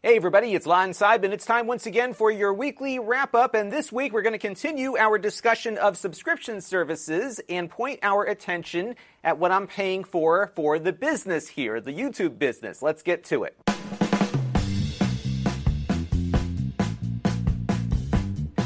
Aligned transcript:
Hey 0.00 0.14
everybody, 0.14 0.54
it's 0.54 0.64
Lon 0.64 0.90
Seidman. 0.90 1.32
It's 1.32 1.44
time 1.44 1.66
once 1.66 1.84
again 1.84 2.14
for 2.14 2.30
your 2.30 2.54
weekly 2.54 3.00
wrap 3.00 3.34
up, 3.34 3.56
and 3.56 3.72
this 3.72 3.90
week 3.90 4.12
we're 4.12 4.22
going 4.22 4.32
to 4.32 4.38
continue 4.38 4.96
our 4.96 5.18
discussion 5.18 5.76
of 5.76 5.98
subscription 5.98 6.60
services 6.60 7.40
and 7.48 7.68
point 7.68 7.98
our 8.04 8.22
attention 8.22 8.94
at 9.24 9.40
what 9.40 9.50
I'm 9.50 9.66
paying 9.66 10.04
for 10.04 10.52
for 10.54 10.78
the 10.78 10.92
business 10.92 11.48
here, 11.48 11.80
the 11.80 11.92
YouTube 11.92 12.38
business. 12.38 12.80
Let's 12.80 13.02
get 13.02 13.24
to 13.24 13.42
it. 13.42 13.56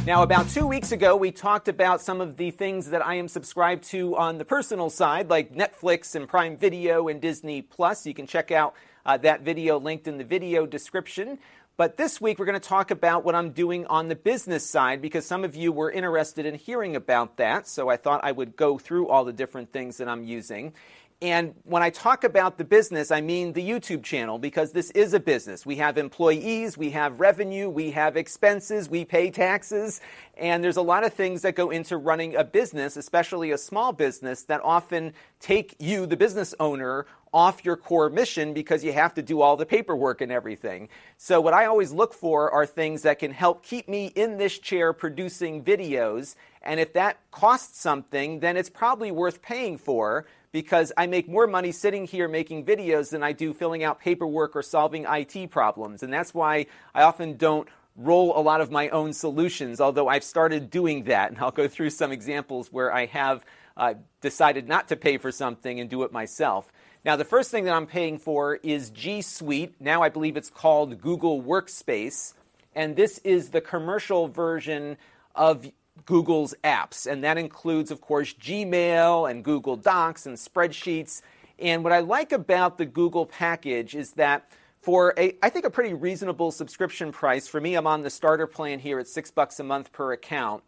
Now, 0.05 0.25
about 0.25 0.51
two 0.51 0.67
weeks 0.67 0.93
ago, 0.93 1.17
we 1.17 1.31
talked 1.31 1.69
about 1.69 2.03
some 2.03 2.21
of 2.21 2.37
the 2.37 2.51
things 2.51 2.91
that 2.91 3.07
I 3.07 3.15
am 3.15 3.29
subscribed 3.29 3.85
to 3.85 4.19
on 4.19 4.37
the 4.37 4.45
personal 4.45 4.91
side, 4.91 5.31
like 5.31 5.55
Netflix 5.55 6.15
and 6.15 6.29
Prime 6.29 6.59
Video 6.59 7.09
and 7.09 7.23
Disney 7.23 7.63
Plus. 7.63 8.05
You 8.05 8.13
can 8.13 8.27
check 8.27 8.51
out 8.51 8.75
uh, 9.05 9.17
that 9.19 9.43
video 9.43 9.79
linked 9.79 10.09
in 10.09 10.19
the 10.19 10.25
video 10.25 10.67
description. 10.67 11.39
But 11.77 11.97
this 11.97 12.21
week, 12.21 12.39
we're 12.39 12.45
going 12.45 12.61
to 12.61 12.69
talk 12.69 12.91
about 12.91 13.25
what 13.25 13.35
I'm 13.35 13.51
doing 13.51 13.87
on 13.87 14.09
the 14.09 14.15
business 14.15 14.69
side 14.69 15.01
because 15.01 15.25
some 15.25 15.43
of 15.43 15.57
you 15.57 15.73
were 15.73 15.91
interested 15.91 16.45
in 16.45 16.55
hearing 16.55 16.97
about 16.97 17.39
that. 17.39 17.67
So 17.67 17.89
I 17.89 17.97
thought 17.97 18.21
I 18.23 18.33
would 18.33 18.57
go 18.57 18.79
through 18.79 19.09
all 19.09 19.25
the 19.25 19.33
different 19.33 19.73
things 19.73 19.97
that 19.97 20.09
I'm 20.09 20.23
using. 20.23 20.75
And 21.23 21.55
when 21.63 21.85
I 21.85 21.91
talk 21.91 22.25
about 22.25 22.59
the 22.59 22.65
business, 22.65 23.13
I 23.13 23.21
mean 23.21 23.53
the 23.53 23.63
YouTube 23.63 24.03
channel 24.03 24.41
because 24.41 24.73
this 24.73 24.91
is 24.91 25.15
a 25.15 25.21
business. 25.21 25.65
We 25.65 25.77
have 25.77 25.97
employees, 25.97 26.77
we 26.77 26.91
have 26.91 27.21
revenue, 27.21 27.71
we 27.71 27.93
have 27.93 28.17
expenses, 28.17 28.91
we 28.91 29.05
pay 29.05 29.31
taxes, 29.31 30.01
and 30.37 30.65
there's 30.65 30.79
a 30.79 30.83
lot 30.83 31.05
of 31.05 31.15
things 31.15 31.43
that 31.43 31.55
go 31.55 31.71
into 31.71 31.97
running 31.97 32.35
a 32.35 32.43
business, 32.43 32.97
especially 32.97 33.53
a 33.53 33.59
small 33.59 33.93
business, 33.93 34.43
that 34.45 34.61
often 34.65 35.13
take 35.39 35.77
you, 35.79 36.07
the 36.07 36.17
business 36.17 36.57
owner, 36.59 37.07
off 37.33 37.65
your 37.65 37.77
core 37.77 38.11
mission 38.11 38.53
because 38.53 38.85
you 38.85 38.93
have 38.93 39.15
to 39.15 39.23
do 39.23 39.41
all 39.41 39.57
the 39.57 39.67
paperwork 39.67 40.21
and 40.21 40.31
everything. 40.31 40.89
So, 41.17 41.41
what 41.41 41.55
I 41.55 41.67
always 41.67 41.93
look 41.93 42.15
for 42.15 42.51
are 42.51 42.67
things 42.67 43.03
that 43.03 43.19
can 43.19 43.33
help 43.33 43.63
keep 43.63 43.89
me 43.89 44.07
in 44.15 44.37
this 44.39 44.59
chair 44.59 44.93
producing 44.93 45.65
videos. 45.65 46.35
And 46.63 46.79
if 46.79 46.93
that 46.93 47.19
costs 47.31 47.81
something, 47.81 48.41
then 48.41 48.57
it's 48.57 48.71
probably 48.71 49.11
worth 49.11 49.43
paying 49.43 49.79
for 49.79 50.27
because 50.53 50.93
I 50.97 51.07
make 51.07 51.29
more 51.29 51.47
money 51.47 51.73
sitting 51.73 52.07
here 52.07 52.29
making 52.29 52.67
videos 52.67 53.11
than 53.11 53.23
I 53.23 53.33
do 53.33 53.55
filling 53.55 53.83
out 53.83 53.99
paperwork 54.01 54.55
or 54.55 54.63
solving 54.63 55.07
IT 55.09 55.51
problems. 55.51 56.03
And 56.03 56.13
that's 56.13 56.35
why 56.35 56.67
I 56.95 57.03
often 57.03 57.37
don't 57.37 57.69
roll 57.97 58.39
a 58.39 58.41
lot 58.41 58.61
of 58.61 58.71
my 58.71 58.89
own 58.91 59.13
solutions, 59.13 59.81
although 59.81 60.09
I've 60.09 60.25
started 60.25 60.71
doing 60.71 61.05
that. 61.05 61.31
And 61.31 61.41
I'll 61.41 61.51
go 61.51 61.69
through 61.69 61.91
some 61.91 62.13
examples 62.13 62.73
where 62.73 62.93
I 62.93 63.07
have 63.07 63.45
uh, 63.77 63.95
decided 64.21 64.69
not 64.69 64.89
to 64.89 64.97
pay 64.97 65.17
for 65.17 65.33
something 65.33 65.81
and 65.81 65.89
do 65.89 66.03
it 66.03 66.13
myself. 66.13 66.71
Now, 67.05 67.17
the 67.17 67.25
first 67.25 67.51
thing 67.51 67.65
that 67.65 67.75
I'm 67.75 67.87
paying 67.87 68.19
for 68.19 68.57
is 68.63 68.91
G 68.91 69.23
Suite. 69.23 69.75
Now 69.81 70.03
I 70.03 70.09
believe 70.09 70.37
it's 70.37 70.51
called 70.51 71.01
Google 71.01 71.43
Workspace. 71.43 72.35
And 72.77 72.95
this 72.95 73.19
is 73.19 73.51
the 73.51 73.61
commercial 73.61 74.29
version 74.29 74.97
of 75.35 75.69
Google's 76.07 76.55
apps. 76.63 77.11
And 77.11 77.25
that 77.25 77.39
includes, 77.39 77.91
of 77.91 78.01
course, 78.01 78.33
Gmail 78.35 79.29
and 79.29 79.45
Google 79.45 79.77
Docs 79.77 80.27
and 80.27 80.37
spreadsheets. 80.37 81.23
And 81.59 81.83
what 81.83 81.93
I 81.93 82.01
like 82.01 82.31
about 82.31 82.79
the 82.79 82.87
Google 82.87 83.27
package 83.27 83.97
is 83.97 84.13
that 84.13 84.49
for 84.81 85.13
a, 85.19 85.37
I 85.43 85.51
think, 85.51 85.65
a 85.65 85.71
pretty 85.71 85.95
reasonable 85.95 86.53
subscription 86.53 87.11
price, 87.11 87.49
for 87.49 87.61
me, 87.61 87.75
I'm 87.75 87.87
on 87.87 88.03
the 88.03 88.11
starter 88.11 88.47
plan 88.47 88.79
here 88.79 89.01
at 89.01 89.09
six 89.09 89.31
bucks 89.31 89.59
a 89.59 89.65
month 89.65 89.93
per 89.93 90.13
account. 90.13 90.63